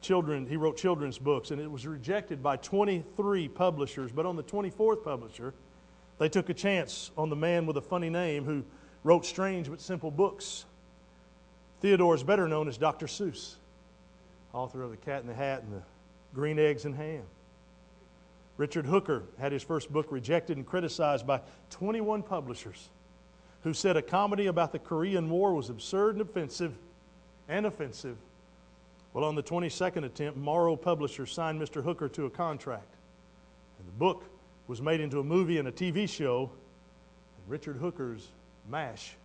children, 0.00 0.46
he 0.46 0.56
wrote 0.56 0.78
children's 0.78 1.18
books, 1.18 1.50
and 1.50 1.60
it 1.60 1.70
was 1.70 1.86
rejected 1.86 2.42
by 2.42 2.56
23 2.56 3.48
publishers. 3.48 4.10
But 4.10 4.24
on 4.24 4.36
the 4.36 4.42
24th 4.42 5.04
publisher, 5.04 5.52
they 6.16 6.30
took 6.30 6.48
a 6.48 6.54
chance 6.54 7.10
on 7.18 7.28
the 7.28 7.36
man 7.36 7.66
with 7.66 7.76
a 7.76 7.82
funny 7.82 8.08
name 8.08 8.46
who 8.46 8.64
wrote 9.04 9.26
strange 9.26 9.68
but 9.68 9.82
simple 9.82 10.10
books. 10.10 10.64
Theodore 11.82 12.14
is 12.14 12.22
better 12.22 12.48
known 12.48 12.68
as 12.68 12.78
Dr. 12.78 13.06
Seuss, 13.06 13.56
author 14.54 14.82
of 14.82 14.90
The 14.90 14.96
Cat 14.96 15.20
in 15.20 15.26
the 15.26 15.34
Hat 15.34 15.62
and 15.62 15.74
The 15.74 15.82
Green 16.34 16.58
Eggs 16.58 16.86
and 16.86 16.94
Ham. 16.94 17.24
Richard 18.56 18.86
Hooker 18.86 19.24
had 19.38 19.52
his 19.52 19.62
first 19.62 19.92
book 19.92 20.06
rejected 20.10 20.56
and 20.56 20.64
criticized 20.64 21.26
by 21.26 21.40
21 21.70 22.22
publishers 22.22 22.88
who 23.64 23.74
said 23.74 23.96
a 23.96 24.02
comedy 24.02 24.46
about 24.46 24.72
the 24.72 24.78
Korean 24.78 25.28
War 25.28 25.54
was 25.54 25.68
absurd 25.68 26.14
and 26.14 26.22
offensive 26.22 26.74
and 27.48 27.66
offensive 27.66 28.16
well, 29.12 29.24
on 29.24 29.34
the 29.34 29.42
22nd 29.42 30.04
attempt, 30.04 30.38
Morrow 30.38 30.74
Publishers 30.74 31.32
signed 31.32 31.60
Mr. 31.60 31.84
Hooker 31.84 32.08
to 32.10 32.24
a 32.24 32.30
contract. 32.30 32.94
And 33.78 33.86
the 33.86 33.92
book 33.92 34.24
was 34.68 34.80
made 34.80 35.00
into 35.00 35.20
a 35.20 35.24
movie 35.24 35.58
and 35.58 35.68
a 35.68 35.72
TV 35.72 36.08
show. 36.08 36.50
And 37.36 37.50
Richard 37.50 37.76
Hooker's 37.76 38.28
MASH 38.70 39.16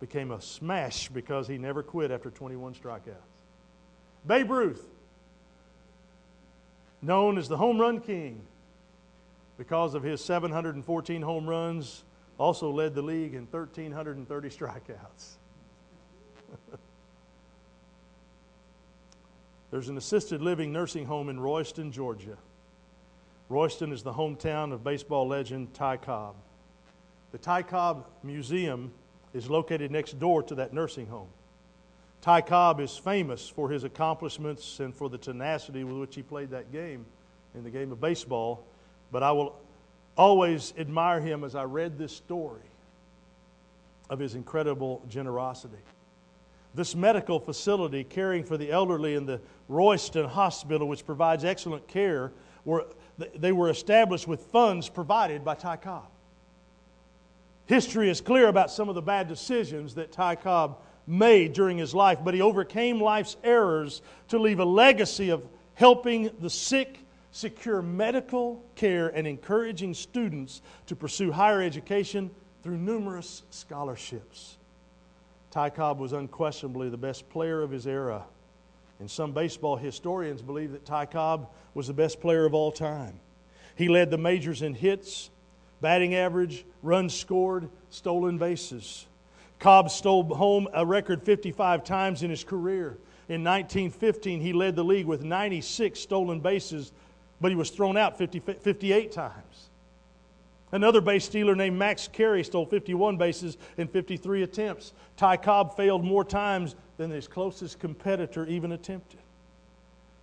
became 0.00 0.30
a 0.30 0.40
smash 0.40 1.08
because 1.08 1.48
he 1.48 1.58
never 1.58 1.82
quit 1.82 2.10
after 2.10 2.30
21 2.30 2.74
strikeouts. 2.74 3.14
Babe 4.26 4.50
Ruth, 4.50 4.86
known 7.02 7.38
as 7.38 7.48
the 7.48 7.56
home 7.56 7.80
run 7.80 8.00
king 8.00 8.40
because 9.56 9.94
of 9.94 10.02
his 10.02 10.24
714 10.24 11.22
home 11.22 11.48
runs, 11.48 12.04
also 12.38 12.70
led 12.70 12.94
the 12.94 13.02
league 13.02 13.34
in 13.34 13.46
1,330 13.46 14.48
strikeouts. 14.48 15.36
There's 19.70 19.88
an 19.88 19.98
assisted 19.98 20.40
living 20.40 20.72
nursing 20.72 21.04
home 21.06 21.28
in 21.28 21.38
Royston, 21.40 21.92
Georgia. 21.92 22.38
Royston 23.48 23.92
is 23.92 24.02
the 24.02 24.12
hometown 24.12 24.72
of 24.72 24.84
baseball 24.84 25.26
legend 25.26 25.74
Ty 25.74 25.98
Cobb. 25.98 26.36
The 27.32 27.38
Ty 27.38 27.62
Cobb 27.62 28.06
Museum 28.22 28.92
is 29.34 29.50
located 29.50 29.90
next 29.90 30.18
door 30.18 30.42
to 30.44 30.54
that 30.56 30.72
nursing 30.72 31.06
home. 31.06 31.28
Ty 32.20 32.40
Cobb 32.42 32.80
is 32.80 32.96
famous 32.96 33.48
for 33.48 33.70
his 33.70 33.84
accomplishments 33.84 34.80
and 34.80 34.94
for 34.94 35.08
the 35.08 35.18
tenacity 35.18 35.84
with 35.84 35.96
which 35.96 36.14
he 36.14 36.22
played 36.22 36.50
that 36.50 36.72
game 36.72 37.06
in 37.54 37.62
the 37.62 37.70
game 37.70 37.92
of 37.92 38.00
baseball, 38.00 38.64
but 39.12 39.22
I 39.22 39.32
will 39.32 39.56
always 40.16 40.74
admire 40.76 41.20
him 41.20 41.44
as 41.44 41.54
I 41.54 41.64
read 41.64 41.96
this 41.96 42.14
story 42.14 42.60
of 44.10 44.18
his 44.18 44.34
incredible 44.34 45.02
generosity. 45.08 45.78
This 46.74 46.94
medical 46.94 47.38
facility 47.38 48.04
caring 48.04 48.44
for 48.44 48.56
the 48.56 48.70
elderly 48.70 49.14
in 49.14 49.26
the 49.26 49.40
Royston 49.68 50.26
Hospital, 50.26 50.88
which 50.88 51.06
provides 51.06 51.44
excellent 51.44 51.86
care, 51.88 52.32
were, 52.64 52.86
they 53.36 53.52
were 53.52 53.70
established 53.70 54.26
with 54.26 54.40
funds 54.46 54.88
provided 54.88 55.44
by 55.44 55.54
Ty 55.54 55.76
Cobb. 55.76 56.08
History 57.68 58.08
is 58.08 58.22
clear 58.22 58.48
about 58.48 58.70
some 58.70 58.88
of 58.88 58.94
the 58.94 59.02
bad 59.02 59.28
decisions 59.28 59.94
that 59.96 60.10
Ty 60.10 60.36
Cobb 60.36 60.78
made 61.06 61.52
during 61.52 61.76
his 61.76 61.94
life, 61.94 62.18
but 62.24 62.32
he 62.32 62.40
overcame 62.40 62.98
life's 62.98 63.36
errors 63.44 64.00
to 64.28 64.38
leave 64.38 64.58
a 64.58 64.64
legacy 64.64 65.28
of 65.28 65.46
helping 65.74 66.30
the 66.40 66.48
sick 66.48 67.00
secure 67.30 67.82
medical 67.82 68.64
care 68.74 69.08
and 69.08 69.26
encouraging 69.26 69.92
students 69.92 70.62
to 70.86 70.96
pursue 70.96 71.30
higher 71.30 71.60
education 71.60 72.30
through 72.62 72.78
numerous 72.78 73.42
scholarships. 73.50 74.56
Ty 75.50 75.68
Cobb 75.68 75.98
was 75.98 76.14
unquestionably 76.14 76.88
the 76.88 76.96
best 76.96 77.28
player 77.28 77.60
of 77.60 77.70
his 77.70 77.86
era. 77.86 78.24
And 78.98 79.10
some 79.10 79.32
baseball 79.32 79.76
historians 79.76 80.40
believe 80.40 80.72
that 80.72 80.86
Ty 80.86 81.04
Cobb 81.04 81.50
was 81.74 81.86
the 81.86 81.92
best 81.92 82.18
player 82.18 82.46
of 82.46 82.54
all 82.54 82.72
time. 82.72 83.20
He 83.76 83.88
led 83.88 84.10
the 84.10 84.16
majors 84.16 84.62
in 84.62 84.72
hits, 84.72 85.28
batting 85.80 86.14
average, 86.14 86.64
runs 86.82 87.14
scored, 87.14 87.68
stolen 87.90 88.38
bases. 88.38 89.06
Cobb 89.58 89.90
stole 89.90 90.22
home 90.22 90.68
a 90.72 90.86
record 90.86 91.22
55 91.22 91.84
times 91.84 92.22
in 92.22 92.30
his 92.30 92.44
career. 92.44 92.98
In 93.28 93.44
1915, 93.44 94.40
he 94.40 94.52
led 94.52 94.76
the 94.76 94.84
league 94.84 95.06
with 95.06 95.22
96 95.24 95.98
stolen 95.98 96.40
bases, 96.40 96.92
but 97.40 97.50
he 97.50 97.56
was 97.56 97.70
thrown 97.70 97.96
out 97.96 98.16
50, 98.16 98.40
58 98.40 99.12
times. 99.12 99.68
Another 100.70 101.00
base 101.00 101.24
stealer 101.24 101.54
named 101.54 101.78
Max 101.78 102.08
Carey 102.08 102.44
stole 102.44 102.66
51 102.66 103.16
bases 103.16 103.56
in 103.78 103.88
53 103.88 104.42
attempts. 104.42 104.92
Ty 105.16 105.38
Cobb 105.38 105.76
failed 105.76 106.04
more 106.04 106.24
times 106.24 106.76
than 106.98 107.10
his 107.10 107.26
closest 107.26 107.78
competitor 107.78 108.46
even 108.46 108.72
attempted. 108.72 109.20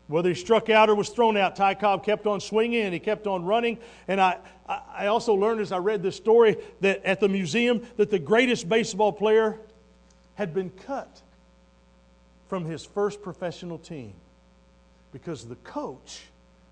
Whether 0.08 0.30
he 0.30 0.36
struck 0.36 0.70
out 0.70 0.90
or 0.90 0.96
was 0.96 1.10
thrown 1.10 1.36
out, 1.36 1.56
Ty 1.56 1.76
Cobb 1.76 2.04
kept 2.04 2.28
on 2.28 2.40
swinging 2.40 2.84
and 2.84 2.94
he 2.94 3.00
kept 3.00 3.26
on 3.26 3.44
running. 3.44 3.80
And 4.08 4.22
I, 4.22 4.38
I 4.68 5.08
also 5.08 5.34
learned 5.34 5.62
as 5.62 5.72
I 5.72 5.78
read 5.78 6.04
this 6.04 6.16
story 6.16 6.58
that 6.82 7.04
at 7.04 7.20
the 7.20 7.30
museum 7.30 7.82
that 7.98 8.12
the 8.12 8.20
greatest 8.20 8.70
baseball 8.70 9.12
player 9.12 9.60
had 10.36 10.54
been 10.54 10.70
cut 10.70 11.22
from 12.48 12.66
his 12.66 12.86
first 12.86 13.24
professional 13.24 13.80
team 13.80 14.14
because 15.12 15.46
the 15.46 15.56
coach 15.58 16.26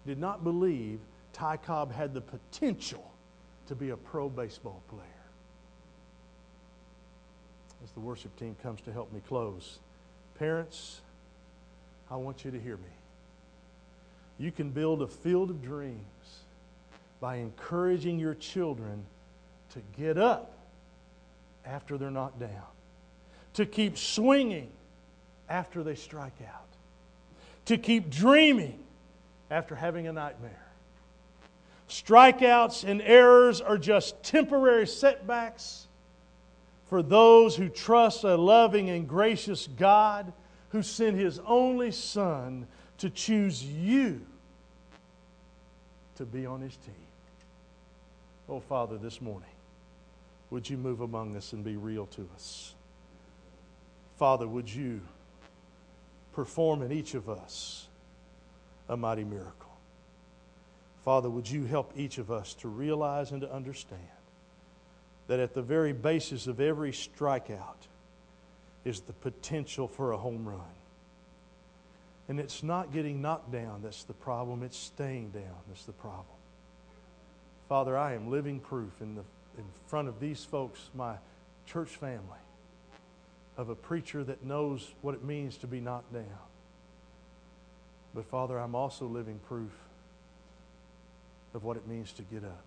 did 0.06 0.20
not 0.20 0.44
believe 0.44 1.00
Ty 1.32 1.58
Cobb 1.58 1.92
had 1.92 2.14
the 2.14 2.22
potential 2.22 3.12
to 3.68 3.74
be 3.74 3.90
a 3.90 3.98
pro 3.98 4.30
baseball 4.30 4.82
player. 4.90 5.02
As 7.84 7.92
the 7.92 8.00
worship 8.00 8.38
team 8.38 8.56
comes 8.62 8.82
to 8.82 8.94
help 8.94 9.12
me 9.12 9.22
close, 9.28 9.80
parents, 10.38 11.02
I 12.12 12.16
want 12.18 12.46
you 12.46 12.52
to 12.52 12.60
hear 12.60 12.78
me. 12.78 12.84
You 14.38 14.52
can 14.52 14.70
build 14.70 15.02
a 15.02 15.08
field 15.08 15.50
of 15.50 15.62
dreams 15.62 16.00
by 17.20 17.38
encouraging 17.38 18.20
your 18.20 18.36
children 18.36 19.06
to 19.72 19.80
get 19.98 20.18
up 20.18 20.52
after 21.66 21.98
they're 21.98 22.12
knocked 22.12 22.40
down, 22.40 22.50
to 23.54 23.66
keep 23.66 23.98
swinging 23.98 24.70
after 25.50 25.84
they 25.84 25.96
strike 25.96 26.42
out, 26.48 26.68
to 27.66 27.78
keep 27.78 28.10
dreaming 28.10 28.80
after 29.50 29.76
having 29.76 30.08
a 30.08 30.14
nightmare. 30.14 30.66
Strikeouts 31.88 32.84
and 32.84 33.02
errors 33.02 33.62
are 33.62 33.78
just 33.78 34.22
temporary 34.24 34.88
setbacks 34.88 35.88
for 36.88 37.02
those 37.02 37.56
who 37.56 37.70
trust 37.70 38.24
a 38.24 38.36
loving 38.36 38.90
and 38.90 39.08
gracious 39.08 39.68
God 39.68 40.34
who 40.70 40.82
sent 40.82 41.18
His 41.18 41.40
only 41.46 41.92
Son 41.92 42.68
to 43.00 43.10
choose 43.10 43.64
you 43.64 44.22
to 46.16 46.26
be 46.26 46.46
on 46.46 46.62
His 46.62 46.76
team. 46.78 46.96
Oh, 48.50 48.60
Father, 48.60 48.98
this 48.98 49.22
morning, 49.22 49.50
would 50.50 50.70
you 50.70 50.78
move 50.78 51.02
among 51.02 51.36
us 51.36 51.54
and 51.54 51.64
be 51.64 51.76
real 51.76 52.06
to 52.08 52.28
us? 52.36 52.76
Father, 54.18 54.48
would 54.48 54.74
you 54.74 55.02
perform 56.34 56.82
in 56.82 56.92
each 56.92 57.14
of 57.14 57.30
us 57.30 57.88
a 58.90 58.98
mighty 58.98 59.24
miracle? 59.24 59.72
Father, 61.04 61.30
would 61.30 61.50
you 61.50 61.66
help 61.66 61.94
each 61.98 62.18
of 62.18 62.32
us 62.32 62.54
to 62.56 62.68
realize 62.68 63.32
and 63.32 63.42
to 63.42 63.52
understand 63.52 64.02
that 65.28 65.40
at 65.40 65.54
the 65.54 65.62
very 65.62 65.94
basis 65.94 66.48
of 66.48 66.60
every 66.62 66.92
strikeout 66.92 67.88
is 68.86 69.02
the 69.02 69.14
potential 69.14 69.88
for 69.88 70.12
a 70.12 70.18
home 70.18 70.48
run? 70.48 70.60
And 72.30 72.40
it's 72.40 72.64
not 72.64 72.94
getting 72.94 73.22
knocked 73.22 73.52
down 73.52 73.82
that's 73.84 74.04
the 74.04 74.14
problem, 74.14 74.64
it's 74.64 74.78
staying 74.78 75.32
down 75.32 75.56
that's 75.68 75.84
the 75.84 75.92
problem. 75.92 76.26
Father, 77.68 77.98
I 77.98 78.14
am 78.14 78.30
living 78.30 78.60
proof 78.60 78.92
in, 79.02 79.16
the, 79.16 79.24
in 79.58 79.66
front 79.88 80.08
of 80.08 80.20
these 80.20 80.44
folks, 80.44 80.90
my 80.94 81.16
church 81.66 81.90
family, 81.90 82.40
of 83.58 83.70
a 83.70 83.76
preacher 83.76 84.24
that 84.24 84.44
knows 84.44 84.94
what 85.02 85.16
it 85.16 85.24
means 85.24 85.58
to 85.58 85.68
be 85.68 85.80
knocked 85.80 86.14
down. 86.14 86.24
But 88.14 88.26
Father, 88.26 88.58
I'm 88.60 88.76
also 88.76 89.06
living 89.06 89.40
proof 89.48 89.72
of 91.54 91.64
what 91.64 91.78
it 91.78 91.88
means 91.88 92.12
to 92.14 92.22
get 92.24 92.44
up 92.44 92.64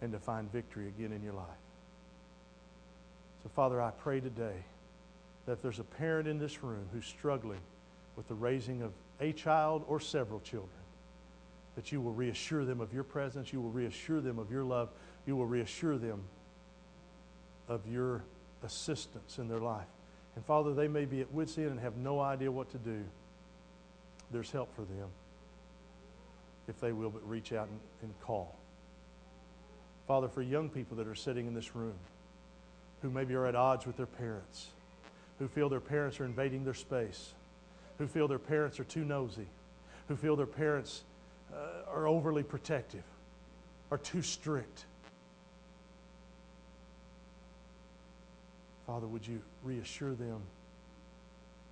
and 0.00 0.12
to 0.12 0.18
find 0.18 0.50
victory 0.50 0.88
again 0.88 1.12
in 1.12 1.22
your 1.22 1.32
life. 1.32 1.46
So, 3.42 3.50
Father, 3.54 3.80
I 3.80 3.90
pray 3.90 4.20
today 4.20 4.64
that 5.46 5.52
if 5.52 5.62
there's 5.62 5.78
a 5.78 5.84
parent 5.84 6.26
in 6.26 6.38
this 6.38 6.62
room 6.62 6.86
who's 6.92 7.06
struggling 7.06 7.60
with 8.16 8.28
the 8.28 8.34
raising 8.34 8.82
of 8.82 8.92
a 9.20 9.32
child 9.32 9.84
or 9.88 10.00
several 10.00 10.40
children, 10.40 10.70
that 11.76 11.92
you 11.92 12.00
will 12.00 12.12
reassure 12.12 12.64
them 12.64 12.80
of 12.80 12.92
your 12.92 13.04
presence, 13.04 13.52
you 13.52 13.60
will 13.60 13.70
reassure 13.70 14.20
them 14.20 14.38
of 14.38 14.50
your 14.50 14.64
love, 14.64 14.90
you 15.26 15.36
will 15.36 15.46
reassure 15.46 15.98
them 15.98 16.22
of 17.68 17.86
your 17.86 18.22
assistance 18.62 19.38
in 19.38 19.48
their 19.48 19.60
life. 19.60 19.86
And 20.36 20.44
Father, 20.44 20.74
they 20.74 20.88
may 20.88 21.04
be 21.04 21.20
at 21.20 21.32
wit's 21.32 21.56
end 21.58 21.68
and 21.68 21.80
have 21.80 21.96
no 21.96 22.20
idea 22.20 22.50
what 22.50 22.70
to 22.70 22.78
do. 22.78 23.04
There's 24.30 24.50
help 24.50 24.74
for 24.74 24.82
them 24.82 25.08
if 26.68 26.80
they 26.80 26.92
will, 26.92 27.10
but 27.10 27.28
reach 27.28 27.52
out 27.52 27.68
and, 27.68 27.80
and 28.02 28.20
call. 28.20 28.56
Father, 30.06 30.28
for 30.28 30.42
young 30.42 30.68
people 30.68 30.96
that 30.96 31.06
are 31.06 31.14
sitting 31.14 31.46
in 31.46 31.54
this 31.54 31.74
room 31.74 31.94
who 33.02 33.10
maybe 33.10 33.34
are 33.34 33.46
at 33.46 33.54
odds 33.54 33.86
with 33.86 33.96
their 33.96 34.06
parents, 34.06 34.68
who 35.38 35.48
feel 35.48 35.68
their 35.68 35.80
parents 35.80 36.20
are 36.20 36.24
invading 36.24 36.64
their 36.64 36.74
space, 36.74 37.34
who 37.98 38.06
feel 38.06 38.28
their 38.28 38.38
parents 38.38 38.80
are 38.80 38.84
too 38.84 39.04
nosy, 39.04 39.46
who 40.08 40.16
feel 40.16 40.36
their 40.36 40.46
parents 40.46 41.04
uh, 41.52 41.90
are 41.90 42.06
overly 42.06 42.42
protective, 42.42 43.04
are 43.90 43.98
too 43.98 44.22
strict. 44.22 44.84
Father, 48.86 49.06
would 49.06 49.26
you 49.26 49.40
reassure 49.62 50.14
them 50.14 50.40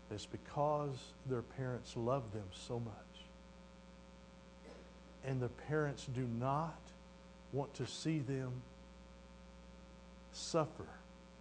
that 0.08 0.14
it's 0.14 0.26
because 0.26 0.96
their 1.26 1.42
parents 1.42 1.96
love 1.96 2.32
them 2.32 2.46
so 2.52 2.78
much 2.80 3.12
and 5.24 5.40
the 5.40 5.48
parents 5.48 6.06
do 6.14 6.26
not 6.38 6.78
want 7.52 7.72
to 7.74 7.86
see 7.86 8.18
them 8.18 8.50
suffer 10.32 10.86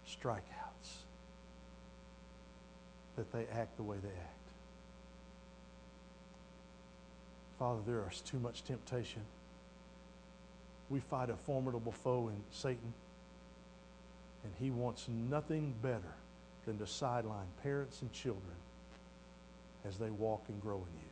strikeouts, 0.08 0.42
that 3.16 3.32
they 3.32 3.46
act 3.54 3.78
the 3.78 3.84
way 3.84 3.98
they 4.02 4.10
act. 4.10 4.41
Father, 7.62 7.82
there 7.86 8.04
is 8.12 8.22
too 8.22 8.40
much 8.40 8.64
temptation. 8.64 9.22
We 10.90 11.00
fight 11.00 11.30
a 11.30 11.36
formidable 11.36 11.92
foe 11.92 12.30
in 12.30 12.42
Satan, 12.50 12.92
and 14.44 14.52
he 14.60 14.72
wants 14.72 15.08
nothing 15.08 15.76
better 15.80 16.16
than 16.66 16.80
to 16.80 16.88
sideline 16.88 17.46
parents 17.62 18.02
and 18.02 18.12
children 18.12 18.56
as 19.86 20.00
they 20.00 20.10
walk 20.10 20.42
and 20.48 20.60
grow 20.60 20.78
in 20.78 20.82
you. 20.82 21.10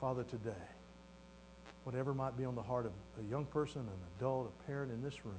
Father, 0.00 0.22
today, 0.22 0.52
whatever 1.82 2.14
might 2.14 2.36
be 2.38 2.44
on 2.44 2.54
the 2.54 2.62
heart 2.62 2.86
of 2.86 2.92
a 3.18 3.28
young 3.28 3.46
person, 3.46 3.80
an 3.80 3.88
adult, 4.20 4.52
a 4.60 4.66
parent 4.68 4.92
in 4.92 5.02
this 5.02 5.24
room, 5.24 5.34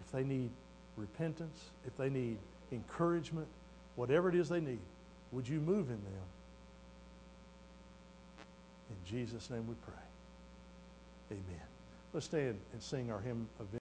if 0.00 0.10
they 0.12 0.24
need 0.24 0.48
repentance, 0.96 1.60
if 1.86 1.94
they 1.98 2.08
need 2.08 2.38
encouragement, 2.72 3.48
whatever 3.96 4.30
it 4.30 4.34
is 4.34 4.48
they 4.48 4.60
need, 4.60 4.80
would 5.30 5.46
you 5.46 5.60
move 5.60 5.90
in 5.90 6.02
them? 6.04 6.24
In 8.90 8.96
Jesus' 9.04 9.50
name 9.50 9.66
we 9.66 9.74
pray. 9.86 9.94
Amen. 11.32 11.66
Let's 12.12 12.26
stand 12.26 12.58
and 12.72 12.82
sing 12.82 13.10
our 13.10 13.20
hymn 13.20 13.48
of 13.60 13.70